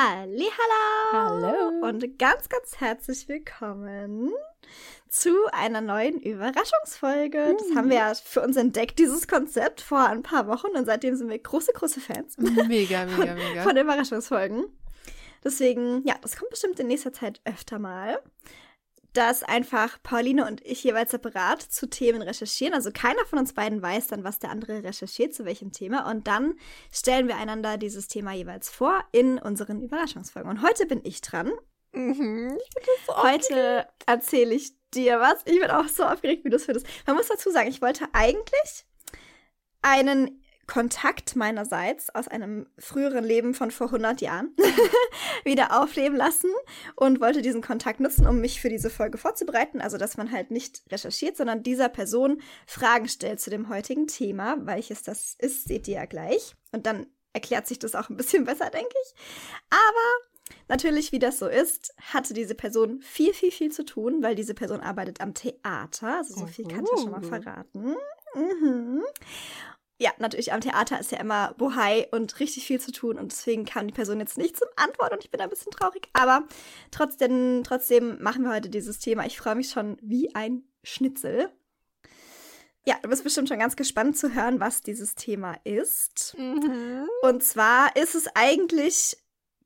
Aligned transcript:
Hallo. 0.00 0.44
Hallo. 1.10 1.88
Und 1.88 2.20
ganz, 2.20 2.48
ganz 2.48 2.78
herzlich 2.78 3.26
willkommen 3.26 4.30
zu 5.08 5.32
einer 5.50 5.80
neuen 5.80 6.20
Überraschungsfolge. 6.20 7.56
Das 7.58 7.76
haben 7.76 7.90
wir 7.90 7.96
ja 7.96 8.12
für 8.14 8.42
uns 8.42 8.56
entdeckt, 8.56 9.00
dieses 9.00 9.26
Konzept, 9.26 9.80
vor 9.80 10.06
ein 10.06 10.22
paar 10.22 10.46
Wochen. 10.46 10.68
Und 10.68 10.84
seitdem 10.84 11.16
sind 11.16 11.28
wir 11.28 11.38
große, 11.40 11.72
große 11.72 12.00
Fans 12.00 12.38
Mega, 12.68 13.06
mega, 13.06 13.34
mega. 13.34 13.62
von 13.64 13.76
Überraschungsfolgen. 13.76 14.66
Deswegen, 15.42 16.06
ja, 16.06 16.14
das 16.22 16.36
kommt 16.36 16.50
bestimmt 16.50 16.78
in 16.78 16.86
nächster 16.86 17.12
Zeit 17.12 17.40
öfter 17.44 17.80
mal. 17.80 18.20
Dass 19.18 19.42
einfach 19.42 20.00
Pauline 20.04 20.46
und 20.46 20.64
ich 20.64 20.84
jeweils 20.84 21.10
separat 21.10 21.60
zu 21.60 21.90
Themen 21.90 22.22
recherchieren. 22.22 22.72
Also 22.72 22.92
keiner 22.92 23.24
von 23.24 23.40
uns 23.40 23.52
beiden 23.52 23.82
weiß 23.82 24.06
dann, 24.06 24.22
was 24.22 24.38
der 24.38 24.50
andere 24.50 24.84
recherchiert, 24.84 25.34
zu 25.34 25.44
welchem 25.44 25.72
Thema. 25.72 26.08
Und 26.08 26.28
dann 26.28 26.54
stellen 26.92 27.26
wir 27.26 27.36
einander 27.36 27.78
dieses 27.78 28.06
Thema 28.06 28.32
jeweils 28.32 28.70
vor 28.70 29.02
in 29.10 29.38
unseren 29.38 29.82
Überraschungsfolgen. 29.82 30.48
Und 30.48 30.62
heute 30.62 30.86
bin 30.86 31.00
ich 31.02 31.20
dran. 31.20 31.50
Mhm. 31.90 32.56
Heute 33.08 33.88
erzähle 34.06 34.54
ich 34.54 34.74
dir 34.94 35.18
was. 35.18 35.40
Ich 35.46 35.60
bin 35.60 35.72
auch 35.72 35.88
so 35.88 36.04
aufgeregt, 36.04 36.44
wie 36.44 36.50
du 36.50 36.56
es 36.56 36.66
findest. 36.66 36.86
Man 37.04 37.16
muss 37.16 37.26
dazu 37.26 37.50
sagen, 37.50 37.70
ich 37.70 37.82
wollte 37.82 38.06
eigentlich 38.12 38.84
einen 39.82 40.44
Kontakt 40.68 41.34
meinerseits 41.34 42.14
aus 42.14 42.28
einem 42.28 42.66
früheren 42.78 43.24
Leben 43.24 43.54
von 43.54 43.70
vor 43.72 43.88
100 43.88 44.20
Jahren 44.20 44.54
wieder 45.44 45.82
aufleben 45.82 46.16
lassen 46.16 46.50
und 46.94 47.20
wollte 47.20 47.42
diesen 47.42 47.62
Kontakt 47.62 47.98
nutzen, 48.00 48.26
um 48.26 48.40
mich 48.40 48.60
für 48.60 48.68
diese 48.68 48.90
Folge 48.90 49.18
vorzubereiten. 49.18 49.80
Also, 49.80 49.96
dass 49.98 50.16
man 50.16 50.30
halt 50.30 50.50
nicht 50.52 50.82
recherchiert, 50.92 51.36
sondern 51.36 51.62
dieser 51.64 51.88
Person 51.88 52.40
Fragen 52.66 53.08
stellt 53.08 53.40
zu 53.40 53.50
dem 53.50 53.68
heutigen 53.68 54.06
Thema. 54.06 54.56
Welches 54.60 55.02
das 55.02 55.34
ist, 55.38 55.64
seht 55.66 55.88
ihr 55.88 55.94
ja 55.94 56.04
gleich. 56.04 56.54
Und 56.70 56.86
dann 56.86 57.06
erklärt 57.32 57.66
sich 57.66 57.78
das 57.78 57.94
auch 57.94 58.08
ein 58.10 58.16
bisschen 58.16 58.44
besser, 58.44 58.70
denke 58.70 58.94
ich. 59.04 59.14
Aber 59.70 60.54
natürlich, 60.68 61.12
wie 61.12 61.18
das 61.18 61.38
so 61.38 61.48
ist, 61.48 61.94
hatte 62.12 62.34
diese 62.34 62.54
Person 62.54 63.00
viel, 63.00 63.32
viel, 63.32 63.50
viel 63.52 63.72
zu 63.72 63.84
tun, 63.84 64.22
weil 64.22 64.34
diese 64.34 64.54
Person 64.54 64.80
arbeitet 64.80 65.20
am 65.22 65.32
Theater. 65.34 66.18
Also, 66.18 66.40
so 66.40 66.46
viel 66.46 66.66
kann 66.68 66.84
ich 66.84 66.90
ja 66.90 66.98
schon 66.98 67.10
mal 67.10 67.24
Oh. 67.24 67.28
verraten. 67.28 67.96
Mhm. 68.34 69.02
Ja, 70.00 70.12
natürlich, 70.18 70.52
am 70.52 70.60
Theater 70.60 71.00
ist 71.00 71.10
ja 71.10 71.18
immer 71.18 71.54
Bohai 71.58 72.06
und 72.12 72.38
richtig 72.38 72.66
viel 72.66 72.80
zu 72.80 72.92
tun 72.92 73.18
und 73.18 73.32
deswegen 73.32 73.64
kam 73.64 73.88
die 73.88 73.92
Person 73.92 74.20
jetzt 74.20 74.38
nicht 74.38 74.56
zum 74.56 74.68
Antwort 74.76 75.12
und 75.12 75.24
ich 75.24 75.30
bin 75.30 75.40
ein 75.40 75.50
bisschen 75.50 75.72
traurig. 75.72 76.08
Aber 76.12 76.44
trotzdem, 76.92 77.62
trotzdem 77.64 78.22
machen 78.22 78.44
wir 78.44 78.52
heute 78.52 78.68
dieses 78.68 79.00
Thema. 79.00 79.26
Ich 79.26 79.38
freue 79.38 79.56
mich 79.56 79.70
schon 79.70 79.96
wie 80.00 80.34
ein 80.36 80.62
Schnitzel. 80.84 81.50
Ja, 82.86 82.94
du 83.02 83.08
bist 83.08 83.24
bestimmt 83.24 83.48
schon 83.48 83.58
ganz 83.58 83.74
gespannt 83.74 84.16
zu 84.16 84.34
hören, 84.34 84.60
was 84.60 84.82
dieses 84.82 85.16
Thema 85.16 85.56
ist. 85.64 86.36
Mhm. 86.38 87.08
Und 87.22 87.42
zwar 87.42 87.94
ist 87.96 88.14
es 88.14 88.28
eigentlich 88.34 89.16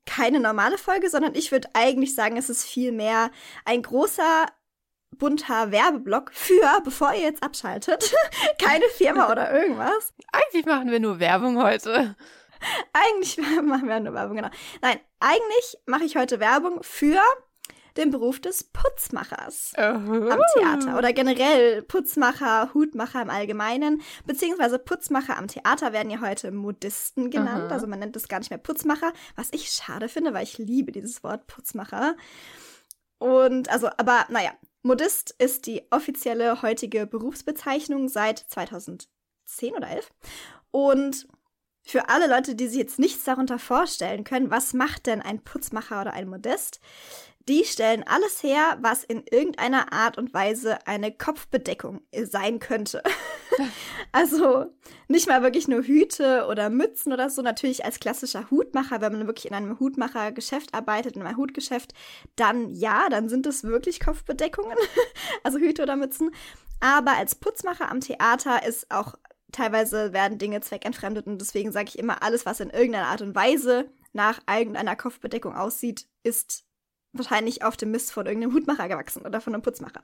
keine 0.05 0.39
normale 0.39 0.79
Folge, 0.79 1.09
sondern 1.09 1.35
ich 1.35 1.51
würde 1.51 1.69
eigentlich 1.73 2.15
sagen, 2.15 2.37
es 2.37 2.49
ist 2.49 2.65
vielmehr 2.65 3.31
ein 3.65 3.83
großer 3.83 4.47
bunter 5.17 5.71
Werbeblock 5.71 6.31
für, 6.33 6.81
bevor 6.83 7.13
ihr 7.13 7.21
jetzt 7.21 7.43
abschaltet, 7.43 8.13
keine 8.61 8.85
Firma 8.95 9.31
oder 9.31 9.53
irgendwas. 9.53 10.13
Eigentlich 10.31 10.65
machen 10.65 10.91
wir 10.91 10.99
nur 10.99 11.19
Werbung 11.19 11.61
heute. 11.61 12.15
Eigentlich 12.93 13.37
machen 13.63 13.87
wir 13.87 13.99
nur 13.99 14.13
Werbung, 14.13 14.37
genau. 14.37 14.49
Nein, 14.81 14.99
eigentlich 15.19 15.77
mache 15.85 16.03
ich 16.03 16.15
heute 16.15 16.39
Werbung 16.39 16.81
für 16.81 17.21
den 17.97 18.09
Beruf 18.09 18.39
des 18.39 18.63
Putzmachers 18.63 19.73
am 19.77 20.41
Theater 20.55 20.97
oder 20.97 21.13
generell 21.13 21.83
Putzmacher, 21.83 22.73
Hutmacher 22.73 23.21
im 23.21 23.29
Allgemeinen, 23.29 24.01
beziehungsweise 24.25 24.79
Putzmacher 24.79 25.37
am 25.37 25.47
Theater 25.47 25.93
werden 25.93 26.09
ja 26.09 26.19
heute 26.21 26.51
Modisten 26.51 27.29
genannt. 27.29 27.65
Aha. 27.65 27.73
Also 27.73 27.85
man 27.85 27.99
nennt 27.99 28.15
es 28.15 28.27
gar 28.27 28.39
nicht 28.39 28.49
mehr 28.49 28.57
Putzmacher, 28.57 29.13
was 29.35 29.49
ich 29.51 29.69
schade 29.69 30.09
finde, 30.09 30.33
weil 30.33 30.43
ich 30.43 30.57
liebe 30.57 30.91
dieses 30.91 31.23
Wort 31.23 31.45
Putzmacher. 31.45 32.15
Und 33.19 33.69
also, 33.69 33.89
aber 33.97 34.25
naja, 34.29 34.51
Modist 34.83 35.33
ist 35.39 35.65
die 35.65 35.83
offizielle 35.91 36.61
heutige 36.61 37.07
Berufsbezeichnung 37.07 38.09
seit 38.09 38.39
2010 38.39 39.07
oder 39.75 39.89
11. 39.89 40.09
Und 40.71 41.27
für 41.85 42.09
alle 42.09 42.27
Leute, 42.27 42.55
die 42.55 42.67
sich 42.67 42.77
jetzt 42.77 42.99
nichts 42.99 43.23
darunter 43.23 43.59
vorstellen 43.59 44.23
können, 44.23 44.51
was 44.51 44.73
macht 44.73 45.05
denn 45.05 45.21
ein 45.21 45.43
Putzmacher 45.43 46.01
oder 46.01 46.13
ein 46.13 46.29
Modist? 46.29 46.81
Die 47.49 47.65
stellen 47.65 48.05
alles 48.07 48.41
her, 48.41 48.77
was 48.79 49.03
in 49.03 49.23
irgendeiner 49.29 49.91
Art 49.91 50.17
und 50.17 50.33
Weise 50.33 50.87
eine 50.87 51.11
Kopfbedeckung 51.11 52.01
sein 52.23 52.59
könnte. 52.59 53.03
also 54.13 54.67
nicht 55.09 55.27
mal 55.27 55.43
wirklich 55.43 55.67
nur 55.67 55.83
Hüte 55.83 56.45
oder 56.49 56.69
Mützen 56.69 57.11
oder 57.11 57.29
so. 57.29 57.41
Natürlich 57.41 57.83
als 57.83 57.99
klassischer 57.99 58.49
Hutmacher, 58.49 59.01
wenn 59.01 59.11
man 59.11 59.27
wirklich 59.27 59.47
in 59.47 59.53
einem 59.53 59.77
Hutmachergeschäft 59.77 60.73
arbeitet, 60.73 61.17
in 61.17 61.21
einem 61.21 61.35
Hutgeschäft, 61.35 61.93
dann 62.37 62.73
ja, 62.73 63.09
dann 63.09 63.27
sind 63.27 63.45
es 63.45 63.65
wirklich 63.65 63.99
Kopfbedeckungen, 63.99 64.77
also 65.43 65.59
Hüte 65.59 65.83
oder 65.83 65.97
Mützen. 65.97 66.31
Aber 66.79 67.17
als 67.17 67.35
Putzmacher 67.35 67.91
am 67.91 67.99
Theater 67.99 68.65
ist 68.65 68.89
auch 68.89 69.15
teilweise 69.51 70.13
werden 70.13 70.37
Dinge 70.37 70.61
zweckentfremdet 70.61 71.27
und 71.27 71.39
deswegen 71.39 71.71
sage 71.71 71.89
ich 71.89 71.99
immer, 71.99 72.23
alles, 72.23 72.45
was 72.45 72.61
in 72.61 72.69
irgendeiner 72.69 73.07
Art 73.07 73.21
und 73.21 73.35
Weise 73.35 73.89
nach 74.13 74.39
irgendeiner 74.49 74.95
Kopfbedeckung 74.95 75.55
aussieht, 75.55 76.07
ist 76.23 76.65
wahrscheinlich 77.13 77.63
auf 77.63 77.77
dem 77.77 77.91
Mist 77.91 78.11
von 78.11 78.25
irgendeinem 78.25 78.53
Hutmacher 78.53 78.89
gewachsen 78.89 79.25
oder 79.25 79.39
von 79.39 79.53
einem 79.53 79.63
Putzmacher. 79.63 80.03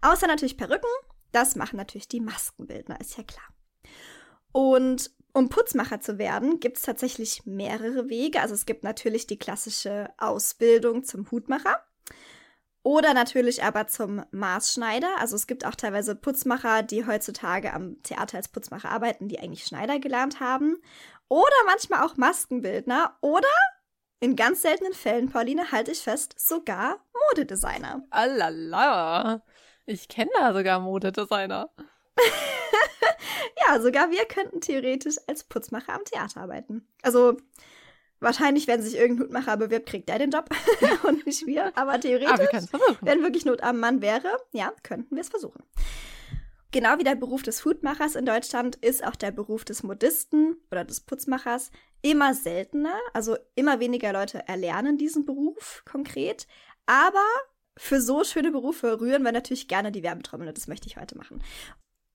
Außer 0.00 0.26
natürlich 0.26 0.56
Perücken, 0.56 0.90
das 1.32 1.56
machen 1.56 1.76
natürlich 1.76 2.08
die 2.08 2.20
Maskenbildner, 2.20 3.00
ist 3.00 3.16
ja 3.16 3.22
klar. 3.22 3.46
Und 4.52 5.10
um 5.32 5.48
Putzmacher 5.50 6.00
zu 6.00 6.18
werden, 6.18 6.58
gibt 6.58 6.78
es 6.78 6.82
tatsächlich 6.82 7.44
mehrere 7.44 8.08
Wege. 8.08 8.40
Also 8.40 8.54
es 8.54 8.66
gibt 8.66 8.82
natürlich 8.82 9.26
die 9.26 9.38
klassische 9.38 10.10
Ausbildung 10.16 11.04
zum 11.04 11.30
Hutmacher. 11.30 11.84
Oder 12.82 13.12
natürlich 13.12 13.62
aber 13.62 13.86
zum 13.86 14.24
Maßschneider. 14.30 15.08
Also 15.18 15.36
es 15.36 15.46
gibt 15.46 15.66
auch 15.66 15.74
teilweise 15.74 16.14
Putzmacher, 16.14 16.82
die 16.82 17.06
heutzutage 17.06 17.72
am 17.74 18.02
Theater 18.02 18.38
als 18.38 18.48
Putzmacher 18.48 18.90
arbeiten, 18.90 19.28
die 19.28 19.38
eigentlich 19.38 19.64
Schneider 19.64 19.98
gelernt 19.98 20.40
haben. 20.40 20.78
Oder 21.28 21.54
manchmal 21.66 22.04
auch 22.04 22.16
Maskenbildner. 22.16 23.16
Oder 23.20 23.48
in 24.20 24.36
ganz 24.36 24.62
seltenen 24.62 24.92
Fällen, 24.92 25.30
Pauline, 25.30 25.70
halte 25.72 25.92
ich 25.92 26.00
fest, 26.00 26.34
sogar 26.38 27.04
Modedesigner. 27.30 28.02
Alala. 28.10 29.42
Ich 29.86 30.08
kenne 30.08 30.30
da 30.38 30.52
sogar 30.52 30.80
Modedesigner. 30.80 31.70
Ja, 33.66 33.80
sogar 33.80 34.10
wir 34.10 34.24
könnten 34.24 34.60
theoretisch 34.60 35.16
als 35.26 35.44
Putzmacher 35.44 35.94
am 35.94 36.04
Theater 36.04 36.40
arbeiten. 36.40 36.86
Also 37.02 37.36
wahrscheinlich, 38.20 38.66
wenn 38.66 38.82
sich 38.82 38.96
irgendein 38.96 39.26
Hutmacher 39.26 39.56
bewirbt, 39.56 39.88
kriegt 39.88 40.08
der 40.08 40.18
den 40.18 40.30
Job 40.30 40.48
und 41.04 41.26
nicht 41.26 41.46
wir. 41.46 41.72
Aber 41.76 41.94
wir 41.94 42.00
theoretisch, 42.00 42.48
es 42.52 42.70
versuchen. 42.70 42.98
wenn 43.00 43.22
wirklich 43.22 43.44
Not 43.44 43.62
am 43.62 43.78
Mann 43.78 44.00
wäre, 44.00 44.28
ja, 44.52 44.72
könnten 44.82 45.14
wir 45.14 45.20
es 45.20 45.28
versuchen. 45.28 45.62
Genau 46.70 46.98
wie 46.98 47.04
der 47.04 47.14
Beruf 47.14 47.42
des 47.42 47.64
Hutmachers 47.64 48.14
in 48.14 48.26
Deutschland 48.26 48.76
ist 48.76 49.02
auch 49.02 49.16
der 49.16 49.30
Beruf 49.30 49.64
des 49.64 49.82
Modisten 49.82 50.56
oder 50.70 50.84
des 50.84 51.00
Putzmachers 51.00 51.70
immer 52.02 52.34
seltener. 52.34 52.94
Also 53.14 53.36
immer 53.54 53.80
weniger 53.80 54.12
Leute 54.12 54.46
erlernen 54.46 54.98
diesen 54.98 55.24
Beruf 55.24 55.82
konkret. 55.86 56.46
Aber 56.84 57.24
für 57.78 58.00
so 58.00 58.22
schöne 58.22 58.50
Berufe 58.50 59.00
rühren 59.00 59.22
wir 59.22 59.32
natürlich 59.32 59.68
gerne 59.68 59.92
die 59.92 60.02
Werbetrommel 60.02 60.48
und 60.48 60.58
das 60.58 60.68
möchte 60.68 60.88
ich 60.88 60.98
heute 60.98 61.16
machen. 61.16 61.42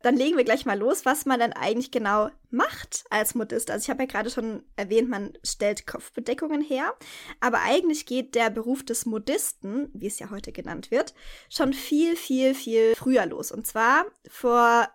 Dann 0.04 0.18
legen 0.18 0.38
wir 0.38 0.44
gleich 0.44 0.66
mal 0.66 0.78
los, 0.78 1.06
was 1.06 1.26
man 1.26 1.40
denn 1.40 1.54
eigentlich 1.54 1.90
genau 1.90 2.30
macht 2.52 3.06
als 3.10 3.36
Modist. 3.36 3.72
Also 3.72 3.86
ich 3.86 3.90
habe 3.90 4.04
ja 4.04 4.08
gerade 4.08 4.30
schon 4.30 4.64
erwähnt, 4.76 5.10
man 5.10 5.34
stellt 5.44 5.88
Kopfbedeckungen 5.88 6.62
her, 6.62 6.94
aber 7.40 7.62
eigentlich 7.62 8.06
geht 8.06 8.36
der 8.36 8.50
Beruf 8.50 8.84
des 8.84 9.06
Modisten, 9.06 9.90
wie 9.94 10.08
es 10.08 10.20
ja 10.20 10.30
heute 10.30 10.52
genannt 10.52 10.92
wird, 10.92 11.16
schon 11.50 11.74
viel, 11.74 12.16
viel, 12.16 12.54
viel 12.54 12.94
früher 12.96 13.26
los. 13.26 13.52
Und 13.52 13.66
zwar 13.66 14.06
vor 14.30 14.90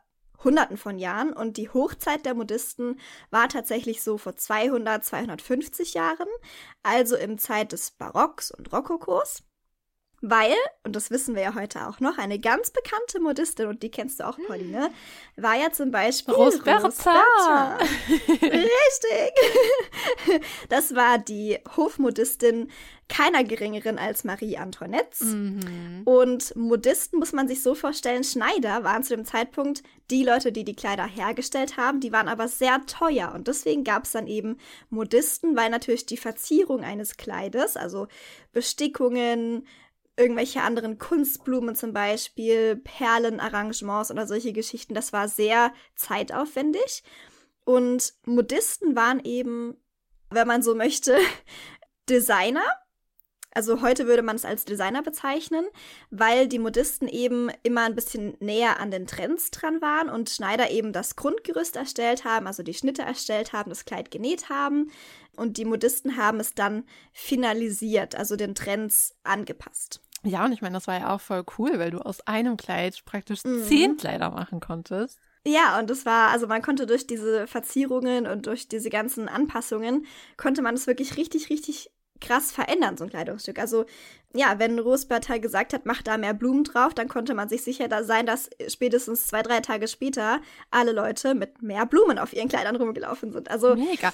Hunderten 0.45 0.77
von 0.77 0.99
Jahren 0.99 1.33
und 1.33 1.57
die 1.57 1.71
Hochzeit 1.71 2.27
der 2.27 2.35
Modisten 2.35 3.01
war 3.31 3.49
tatsächlich 3.49 4.03
so 4.03 4.19
vor 4.19 4.37
200, 4.37 5.05
250 5.05 5.95
Jahren, 5.95 6.29
also 6.83 7.17
im 7.17 7.39
Zeit 7.39 7.73
des 7.73 7.93
Barocks 7.93 8.51
und 8.51 8.73
Rokokos. 8.73 9.43
Weil, 10.21 10.55
und 10.83 10.97
das 10.97 11.11
wissen 11.11 11.37
wir 11.37 11.43
ja 11.43 11.55
heute 11.55 11.87
auch 11.87 12.01
noch, 12.01 12.19
eine 12.19 12.41
ganz 12.41 12.71
bekannte 12.71 13.21
Modistin, 13.21 13.69
und 13.69 13.83
die 13.83 13.91
kennst 13.91 14.19
du 14.19 14.27
auch, 14.27 14.37
Pauline, 14.49 14.91
war 15.37 15.55
ja 15.55 15.71
zum 15.71 15.93
Beispiel 15.93 16.35
Rosberta. 16.35 16.87
Rosberta. 16.87 17.79
Richtig. 18.43 19.33
Das 20.69 20.95
war 20.95 21.19
die 21.19 21.59
Hofmodistin 21.77 22.69
keiner 23.09 23.43
geringeren 23.43 23.99
als 23.99 24.25
Marie 24.25 24.59
Antoinette. 24.59 25.25
Mhm. 25.25 26.03
Und 26.05 26.55
Modisten 26.57 27.19
muss 27.19 27.33
man 27.33 27.49
sich 27.49 27.63
so 27.63 27.75
vorstellen, 27.75 28.23
Schneider 28.23 28.85
waren 28.85 29.03
zu 29.03 29.17
dem 29.17 29.25
Zeitpunkt 29.25 29.83
die 30.11 30.25
Leute, 30.25 30.53
die 30.53 30.65
die 30.65 30.77
Kleider 30.77 31.07
hergestellt 31.07 31.77
haben, 31.77 32.01
die 32.01 32.13
waren 32.13 32.29
aber 32.29 32.49
sehr 32.49 32.85
teuer. 32.87 33.33
Und 33.35 33.49
deswegen 33.49 33.85
gab 33.85 34.05
es 34.05 34.13
dann 34.13 34.27
eben 34.27 34.59
Modisten, 34.91 35.57
weil 35.57 35.71
natürlich 35.71 36.07
die 36.07 36.17
Verzierung 36.17 36.83
eines 36.83 37.17
Kleides, 37.17 37.77
also 37.77 38.09
Bestickungen, 38.53 39.67
irgendwelche 40.19 40.63
anderen 40.63 40.99
Kunstblumen 40.99 41.77
zum 41.77 41.93
Beispiel, 41.93 42.77
Perlenarrangements 42.77 44.11
oder 44.11 44.27
solche 44.27 44.53
Geschichten, 44.53 44.95
das 44.95 45.13
war 45.13 45.29
sehr 45.29 45.73
zeitaufwendig. 45.95 47.05
Und 47.65 48.15
Modisten 48.25 48.97
waren 48.97 49.21
eben, 49.25 49.77
wenn 50.31 50.49
man 50.49 50.63
so 50.63 50.75
möchte, 50.75 51.17
Designer. 52.09 52.65
Also 53.53 53.81
heute 53.81 54.07
würde 54.07 54.23
man 54.23 54.37
es 54.37 54.45
als 54.45 54.65
Designer 54.65 55.03
bezeichnen, 55.03 55.67
weil 56.11 56.49
die 56.49 56.59
Modisten 56.59 57.09
eben 57.09 57.51
immer 57.63 57.83
ein 57.83 57.95
bisschen 57.95 58.37
näher 58.41 58.79
an 58.79 58.91
den 58.91 59.07
Trends 59.07 59.51
dran 59.51 59.81
waren 59.81 60.09
und 60.09 60.31
Schneider 60.31 60.71
eben 60.71 60.93
das 60.93 61.17
Grundgerüst 61.17 61.75
erstellt 61.77 62.25
haben, 62.25 62.47
also 62.47 62.63
die 62.63 62.75
Schnitte 62.75 63.03
erstellt 63.03 63.53
haben, 63.53 63.71
das 63.71 63.85
Kleid 63.85 64.11
genäht 64.11 64.49
haben 64.49 64.91
und 65.37 65.57
die 65.57 65.65
Modisten 65.65 66.17
haben 66.17 66.41
es 66.41 66.55
dann 66.55 66.85
finalisiert, 67.13 68.15
also 68.17 68.37
den 68.37 68.55
Trends 68.55 69.17
angepasst. 69.25 70.03
Ja, 70.25 70.45
und 70.45 70.53
ich 70.53 70.63
meine, 70.63 70.75
das 70.75 70.87
war 70.87 70.99
ja 70.99 71.15
auch 71.15 71.21
voll 71.21 71.45
cool, 71.59 71.79
weil 71.79 71.91
du 71.91 71.99
aus 71.99 72.21
einem 72.27 72.57
Kleid 72.57 73.05
praktisch 73.05 73.45
mhm. 73.45 73.63
zehn 73.65 73.97
Kleider 73.97 74.31
machen 74.31 74.61
konntest. 74.61 75.19
Ja, 75.47 75.79
und 75.79 75.91
es 75.91 76.05
war, 76.05 76.31
also 76.31 76.47
man 76.47 76.63
konnte 76.63 76.87
durch 76.87 77.07
diese 77.07 77.47
Verzierungen 77.47 78.27
und 78.27 78.47
durch 78.47 78.69
diese 78.69 78.91
ganzen 78.91 79.29
Anpassungen, 79.29 80.07
konnte 80.37 80.63
man 80.63 80.75
es 80.75 80.87
wirklich 80.87 81.17
richtig, 81.17 81.49
richtig 81.49 81.91
krass 82.21 82.51
verändern, 82.51 82.97
so 82.97 83.05
ein 83.05 83.11
Kleidungsstück. 83.11 83.59
Also 83.59 83.87
ja, 84.35 84.59
wenn 84.59 84.79
Rosberg 84.79 85.41
gesagt 85.41 85.73
hat, 85.73 85.87
mach 85.87 86.03
da 86.03 86.19
mehr 86.19 86.35
Blumen 86.35 86.65
drauf, 86.65 86.93
dann 86.93 87.09
konnte 87.09 87.35
man 87.35 87.49
sich 87.49 87.63
sicher 87.63 87.89
da 87.89 88.05
sein, 88.05 88.27
dass 88.27 88.51
spätestens 88.69 89.27
zwei, 89.27 89.43
drei 89.43 89.61
Tage 89.61 89.89
später 89.89 90.41
alle 90.71 90.93
Leute 90.93 91.35
mit 91.35 91.63
mehr 91.63 91.87
Blumen 91.87 92.19
auf 92.19 92.33
ihren 92.33 92.49
Kleidern 92.49 92.77
rumgelaufen 92.77 93.33
sind. 93.33 93.51
Also 93.51 93.75
Mega. 93.77 94.13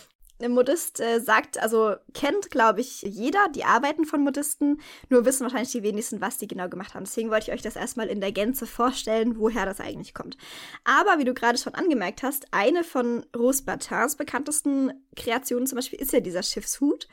Modist 0.48 1.00
äh, 1.00 1.20
sagt, 1.20 1.60
also 1.62 1.94
kennt, 2.12 2.50
glaube 2.50 2.80
ich, 2.80 3.02
jeder 3.02 3.48
die 3.54 3.64
Arbeiten 3.64 4.04
von 4.04 4.22
Modisten, 4.22 4.80
nur 5.08 5.24
wissen 5.24 5.44
wahrscheinlich 5.44 5.72
die 5.72 5.82
wenigsten, 5.82 6.20
was 6.20 6.38
die 6.38 6.48
genau 6.48 6.68
gemacht 6.68 6.94
haben. 6.94 7.04
Deswegen 7.04 7.30
wollte 7.30 7.50
ich 7.50 7.54
euch 7.54 7.62
das 7.62 7.76
erstmal 7.76 8.08
in 8.08 8.20
der 8.20 8.32
Gänze 8.32 8.66
vorstellen, 8.66 9.38
woher 9.38 9.64
das 9.64 9.80
eigentlich 9.80 10.12
kommt. 10.12 10.36
Aber 10.84 11.18
wie 11.18 11.24
du 11.24 11.34
gerade 11.34 11.58
schon 11.58 11.74
angemerkt 11.74 12.22
hast, 12.22 12.46
eine 12.50 12.84
von 12.84 13.24
Rose 13.36 13.64
Bertins 13.64 14.16
bekanntesten 14.16 14.92
Kreationen 15.16 15.66
zum 15.66 15.76
Beispiel 15.76 16.00
ist 16.00 16.12
ja 16.12 16.20
dieser 16.20 16.42
Schiffshut. 16.42 17.08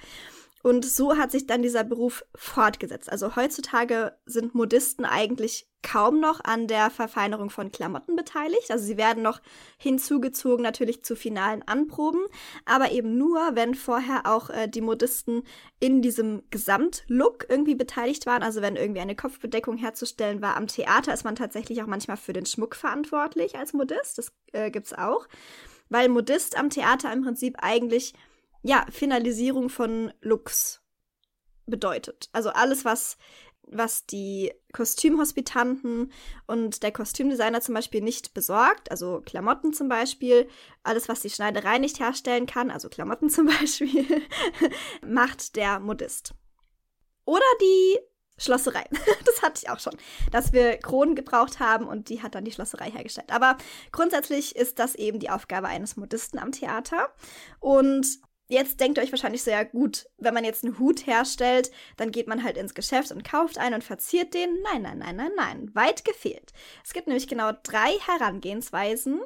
Und 0.64 0.86
so 0.86 1.18
hat 1.18 1.32
sich 1.32 1.48
dann 1.48 1.62
dieser 1.62 1.84
Beruf 1.84 2.24
fortgesetzt. 2.36 3.12
Also 3.12 3.36
heutzutage 3.36 4.18
sind 4.26 4.54
Modisten 4.56 5.06
eigentlich 5.06 5.68
kaum 5.84 6.20
noch 6.20 6.44
an 6.44 6.68
der 6.68 6.90
Verfeinerung 6.90 7.50
von 7.50 7.72
Klamotten 7.72 8.16
beteiligt. 8.16 8.70
Also 8.70 8.86
sie 8.86 8.98
werden 8.98 9.24
noch 9.24 9.42
hinzugezogen 9.78 10.62
natürlich 10.64 11.04
zu 11.04 11.16
finalen 11.16 11.64
Anproben, 11.64 12.22
aber 12.66 12.92
eben 12.92 13.18
nur, 13.18 13.56
wenn 13.56 13.74
vorher 13.74 14.26
auch 14.26 14.50
äh, 14.50 14.68
die 14.68 14.82
Modisten 14.82 15.44
in 15.80 16.02
diesem 16.02 16.44
Gesamtlook 16.52 17.48
irgendwie 17.50 17.76
beteiligt 17.76 18.26
waren. 18.26 18.44
Also 18.44 18.62
wenn 18.62 18.76
irgendwie 18.76 19.02
eine 19.02 19.16
Kopfbedeckung 19.16 19.78
herzustellen 19.78 20.42
war. 20.42 20.56
Am 20.56 20.68
Theater 20.68 21.14
ist 21.14 21.24
man 21.24 21.36
tatsächlich 21.36 21.82
auch 21.82 21.88
manchmal 21.88 22.18
für 22.18 22.34
den 22.34 22.46
Schmuck 22.46 22.76
verantwortlich 22.76 23.58
als 23.58 23.74
Modist. 23.74 24.18
Das 24.18 24.32
äh, 24.52 24.70
gibt's 24.70 24.94
auch. 24.94 25.28
Weil 25.90 26.10
Modist 26.10 26.58
am 26.58 26.70
Theater 26.70 27.12
im 27.12 27.24
Prinzip 27.24 27.58
eigentlich 27.60 28.14
ja, 28.64 28.86
Finalisierung 28.90 29.70
von 29.70 30.14
Looks 30.22 30.82
bedeutet. 31.66 32.30
Also 32.32 32.50
alles, 32.50 32.86
was, 32.86 33.18
was 33.64 34.06
die 34.06 34.54
Kostümhospitanten 34.74 36.12
und 36.48 36.84
der 36.84 36.92
Kostümdesigner 36.92 37.62
zum 37.62 37.76
Beispiel 37.76 38.02
nicht 38.02 38.34
besorgt, 38.34 38.92
also 38.92 39.22
Klamotten 39.22 39.74
zum 39.74 39.90
Beispiel, 39.90 40.48
alles, 40.84 41.10
was 41.10 41.22
die 41.22 41.30
Schneiderei 41.30 41.78
nicht 41.78 42.00
herstellen 42.00 42.46
kann, 42.46 42.70
also 42.70 42.90
Klamotten 42.90 43.30
zum 43.30 43.46
Beispiel, 43.60 44.06
macht 45.06 45.56
der 45.56 45.80
Modist. 45.80 46.34
Oder 47.26 47.46
die 47.62 48.00
Schlosserei. 48.38 48.86
Das 49.26 49.42
hatte 49.44 49.62
ich 49.64 49.70
auch 49.70 49.80
schon, 49.80 49.96
dass 50.32 50.52
wir 50.52 50.78
Kronen 50.78 51.16
gebraucht 51.16 51.60
haben 51.60 51.88
und 51.88 52.10
die 52.10 52.22
hat 52.22 52.36
dann 52.36 52.44
die 52.44 52.52
Schlosserei 52.52 52.92
hergestellt. 52.92 53.32
Aber 53.32 53.58
grundsätzlich 53.92 54.56
ist 54.56 54.78
das 54.78 54.96
eben 54.96 55.20
die 55.20 55.30
Aufgabe 55.30 55.68
eines 55.68 55.96
Modisten 55.96 56.38
am 56.38 56.52
Theater. 56.52 57.14
Und 57.60 58.20
Jetzt 58.52 58.82
denkt 58.82 58.98
ihr 58.98 59.04
euch 59.06 59.14
wahrscheinlich 59.14 59.44
so, 59.44 59.50
ja 59.50 59.64
gut, 59.64 60.10
wenn 60.18 60.34
man 60.34 60.44
jetzt 60.44 60.66
einen 60.66 60.78
Hut 60.78 61.08
herstellt, 61.08 61.72
dann 61.96 62.12
geht 62.12 62.28
man 62.28 62.44
halt 62.44 62.58
ins 62.58 62.74
Geschäft 62.74 63.10
und 63.14 63.24
kauft 63.24 63.58
einen 63.58 63.76
und 63.76 63.84
verziert 63.86 64.34
den. 64.34 64.62
Nein, 64.62 64.82
nein, 64.82 64.98
nein, 64.98 65.16
nein, 65.16 65.32
nein. 65.38 65.72
Weit 65.74 66.04
gefehlt. 66.04 66.52
Es 66.84 66.92
gibt 66.92 67.08
nämlich 67.08 67.30
genau 67.30 67.54
drei 67.64 67.94
Herangehensweisen, 68.06 69.22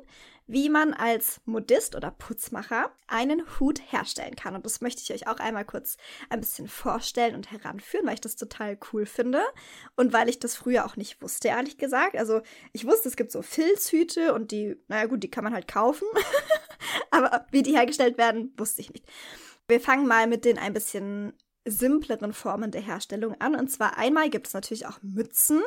wie 0.47 0.69
man 0.69 0.93
als 0.93 1.41
Modist 1.45 1.95
oder 1.95 2.11
Putzmacher 2.11 2.91
einen 3.07 3.43
Hut 3.59 3.81
herstellen 3.91 4.35
kann. 4.35 4.55
Und 4.55 4.65
das 4.65 4.81
möchte 4.81 5.01
ich 5.01 5.11
euch 5.11 5.27
auch 5.27 5.39
einmal 5.39 5.65
kurz 5.65 5.97
ein 6.29 6.39
bisschen 6.39 6.67
vorstellen 6.67 7.35
und 7.35 7.51
heranführen, 7.51 8.05
weil 8.05 8.13
ich 8.13 8.21
das 8.21 8.35
total 8.35 8.77
cool 8.93 9.05
finde 9.05 9.41
und 9.95 10.13
weil 10.13 10.29
ich 10.29 10.39
das 10.39 10.55
früher 10.55 10.85
auch 10.85 10.97
nicht 10.97 11.21
wusste, 11.21 11.47
ehrlich 11.47 11.77
gesagt. 11.77 12.15
Also 12.15 12.41
ich 12.73 12.85
wusste, 12.85 13.09
es 13.09 13.15
gibt 13.15 13.31
so 13.31 13.41
Filzhüte 13.41 14.33
und 14.33 14.51
die, 14.51 14.75
naja 14.87 15.05
gut, 15.05 15.23
die 15.23 15.31
kann 15.31 15.43
man 15.43 15.53
halt 15.53 15.67
kaufen. 15.67 16.07
Aber 17.11 17.47
wie 17.51 17.63
die 17.63 17.75
hergestellt 17.75 18.17
werden, 18.17 18.53
wusste 18.57 18.81
ich 18.81 18.93
nicht. 18.93 19.05
Wir 19.67 19.79
fangen 19.81 20.07
mal 20.07 20.27
mit 20.27 20.45
den 20.45 20.59
ein 20.59 20.73
bisschen 20.73 21.33
simpleren 21.65 22.31
Formen 22.33 22.71
der 22.71 22.81
Herstellung 22.81 23.39
an. 23.41 23.55
Und 23.55 23.69
zwar 23.69 23.97
einmal 23.97 24.29
gibt 24.29 24.47
es 24.47 24.53
natürlich 24.53 24.85
auch 24.85 24.99
Mützen. 25.01 25.61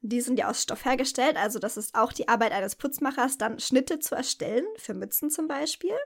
Die 0.00 0.20
sind 0.20 0.38
ja 0.38 0.48
aus 0.48 0.62
Stoff 0.62 0.84
hergestellt. 0.84 1.36
Also 1.36 1.58
das 1.58 1.76
ist 1.76 1.94
auch 1.94 2.12
die 2.12 2.28
Arbeit 2.28 2.52
eines 2.52 2.76
Putzmachers, 2.76 3.36
dann 3.36 3.58
Schnitte 3.58 3.98
zu 3.98 4.14
erstellen, 4.14 4.64
für 4.76 4.94
Mützen 4.94 5.30
zum 5.30 5.48
Beispiel. 5.48 5.96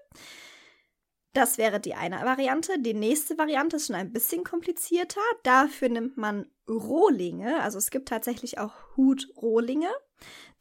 Das 1.34 1.58
wäre 1.58 1.80
die 1.80 1.94
eine 1.94 2.20
Variante. 2.24 2.78
Die 2.78 2.94
nächste 2.94 3.36
Variante 3.36 3.76
ist 3.76 3.88
schon 3.88 3.96
ein 3.96 4.12
bisschen 4.12 4.44
komplizierter. 4.44 5.20
Dafür 5.42 5.88
nimmt 5.88 6.16
man 6.16 6.46
Rohlinge. 6.68 7.60
Also 7.60 7.76
es 7.76 7.90
gibt 7.90 8.08
tatsächlich 8.08 8.58
auch 8.58 8.72
Hutrohlinge, 8.96 9.90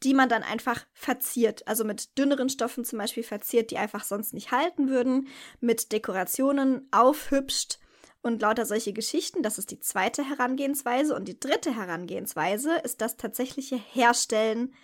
die 0.02 0.14
man 0.14 0.28
dann 0.28 0.42
einfach 0.42 0.84
verziert. 0.92 1.66
Also 1.68 1.84
mit 1.84 2.18
dünneren 2.18 2.48
Stoffen 2.48 2.84
zum 2.84 2.98
Beispiel 2.98 3.22
verziert, 3.22 3.70
die 3.70 3.78
einfach 3.78 4.02
sonst 4.02 4.34
nicht 4.34 4.50
halten 4.50 4.88
würden. 4.88 5.28
Mit 5.60 5.92
Dekorationen 5.92 6.88
aufhübscht 6.90 7.78
und 8.24 8.40
lauter 8.40 8.64
solche 8.64 8.94
Geschichten. 8.94 9.42
Das 9.42 9.58
ist 9.58 9.70
die 9.70 9.80
zweite 9.80 10.26
Herangehensweise. 10.26 11.14
Und 11.14 11.28
die 11.28 11.38
dritte 11.38 11.76
Herangehensweise 11.76 12.76
ist 12.78 13.02
das 13.02 13.18
tatsächliche 13.18 13.76
Herstellen 13.76 14.74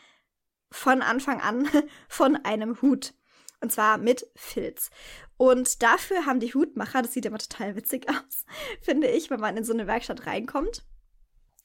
von 0.71 1.01
Anfang 1.01 1.41
an 1.41 1.67
von 2.09 2.37
einem 2.37 2.81
Hut. 2.83 3.15
Und 3.63 3.73
zwar 3.73 3.97
mit 3.97 4.27
Filz. 4.37 4.91
Und 5.39 5.83
dafür 5.83 6.27
haben 6.27 6.41
die 6.41 6.53
Hutmacher, 6.53 7.01
das 7.01 7.15
sieht 7.15 7.25
immer 7.25 7.39
total 7.39 7.77
witzig 7.77 8.09
aus, 8.11 8.45
finde 8.83 9.09
ich, 9.09 9.31
wenn 9.31 9.41
man 9.41 9.57
in 9.57 9.65
so 9.65 9.73
eine 9.73 9.87
Werkstatt 9.87 10.27
reinkommt, 10.27 10.85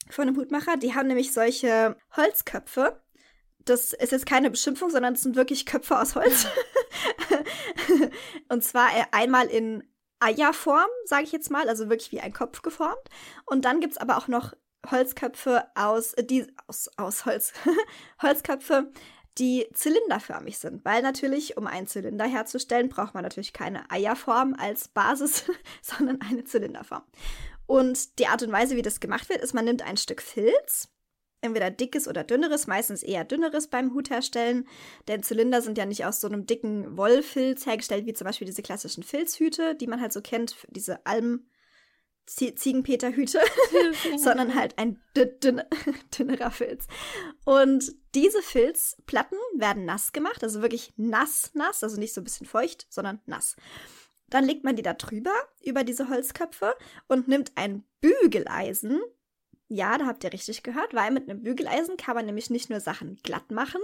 von 0.08 0.26
einem 0.26 0.36
Hutmacher. 0.36 0.78
Die 0.78 0.94
haben 0.94 1.08
nämlich 1.08 1.34
solche 1.34 1.96
Holzköpfe. 2.16 3.02
Das 3.66 3.92
ist 3.92 4.12
jetzt 4.12 4.26
keine 4.26 4.50
Beschimpfung, 4.50 4.88
sondern 4.88 5.12
es 5.12 5.22
sind 5.22 5.36
wirklich 5.36 5.66
Köpfe 5.66 6.00
aus 6.00 6.14
Holz. 6.14 6.46
und 8.48 8.64
zwar 8.64 8.88
einmal 9.12 9.48
in 9.48 9.84
Eierform, 10.26 10.88
sage 11.04 11.24
ich 11.24 11.32
jetzt 11.32 11.50
mal, 11.50 11.68
also 11.68 11.88
wirklich 11.88 12.12
wie 12.12 12.20
ein 12.20 12.32
Kopf 12.32 12.62
geformt. 12.62 13.08
Und 13.44 13.64
dann 13.64 13.80
gibt 13.80 13.92
es 13.92 13.98
aber 13.98 14.16
auch 14.16 14.28
noch 14.28 14.54
Holzköpfe 14.90 15.64
aus, 15.74 16.14
äh, 16.14 16.24
die, 16.24 16.46
aus, 16.66 16.90
aus 16.96 17.26
Holz, 17.26 17.52
Holzköpfe, 18.22 18.90
die 19.38 19.66
zylinderförmig 19.72 20.58
sind. 20.58 20.84
Weil 20.84 21.02
natürlich, 21.02 21.56
um 21.56 21.66
einen 21.66 21.86
Zylinder 21.86 22.24
herzustellen, 22.24 22.88
braucht 22.88 23.14
man 23.14 23.22
natürlich 23.22 23.52
keine 23.52 23.88
Eierform 23.90 24.56
als 24.58 24.88
Basis, 24.88 25.44
sondern 25.82 26.20
eine 26.20 26.44
Zylinderform. 26.44 27.02
Und 27.66 28.18
die 28.18 28.26
Art 28.26 28.42
und 28.42 28.52
Weise, 28.52 28.76
wie 28.76 28.82
das 28.82 29.00
gemacht 29.00 29.28
wird, 29.28 29.40
ist, 29.42 29.54
man 29.54 29.64
nimmt 29.64 29.82
ein 29.82 29.96
Stück 29.96 30.22
Filz, 30.22 30.88
entweder 31.40 31.70
dickes 31.70 32.08
oder 32.08 32.24
dünneres, 32.24 32.66
meistens 32.66 33.02
eher 33.02 33.24
dünneres 33.24 33.68
beim 33.68 33.92
Hut 33.94 34.10
herstellen. 34.10 34.66
Denn 35.08 35.22
Zylinder 35.22 35.62
sind 35.62 35.78
ja 35.78 35.86
nicht 35.86 36.04
aus 36.04 36.20
so 36.20 36.28
einem 36.28 36.46
dicken 36.46 36.96
Wollfilz 36.96 37.66
hergestellt, 37.66 38.06
wie 38.06 38.14
zum 38.14 38.26
Beispiel 38.26 38.46
diese 38.46 38.62
klassischen 38.62 39.02
Filzhüte, 39.02 39.74
die 39.74 39.86
man 39.86 40.00
halt 40.00 40.12
so 40.12 40.20
kennt, 40.20 40.56
diese 40.70 41.04
Alm. 41.06 41.46
Ziegenpeterhüte, 42.28 43.38
sondern 44.18 44.56
halt 44.56 44.76
ein 44.78 45.00
dünn 45.16 45.62
dünnerer 46.18 46.50
Filz. 46.50 46.88
Und 47.44 47.94
diese 48.16 48.42
Filzplatten 48.42 49.38
werden 49.54 49.84
nass 49.84 50.10
gemacht, 50.12 50.42
also 50.42 50.60
wirklich 50.60 50.92
nass, 50.96 51.52
nass, 51.54 51.84
also 51.84 52.00
nicht 52.00 52.12
so 52.12 52.20
ein 52.20 52.24
bisschen 52.24 52.46
feucht, 52.46 52.88
sondern 52.90 53.20
nass. 53.26 53.54
Dann 54.28 54.44
legt 54.44 54.64
man 54.64 54.74
die 54.74 54.82
da 54.82 54.94
drüber, 54.94 55.32
über 55.62 55.84
diese 55.84 56.08
Holzköpfe 56.08 56.74
und 57.06 57.28
nimmt 57.28 57.52
ein 57.54 57.84
Bügeleisen, 58.00 59.00
ja, 59.68 59.98
da 59.98 60.06
habt 60.06 60.24
ihr 60.24 60.32
richtig 60.32 60.62
gehört, 60.62 60.94
weil 60.94 61.10
mit 61.10 61.28
einem 61.28 61.42
Bügeleisen 61.42 61.96
kann 61.96 62.14
man 62.14 62.26
nämlich 62.26 62.50
nicht 62.50 62.70
nur 62.70 62.80
Sachen 62.80 63.18
glatt 63.22 63.50
machen, 63.50 63.80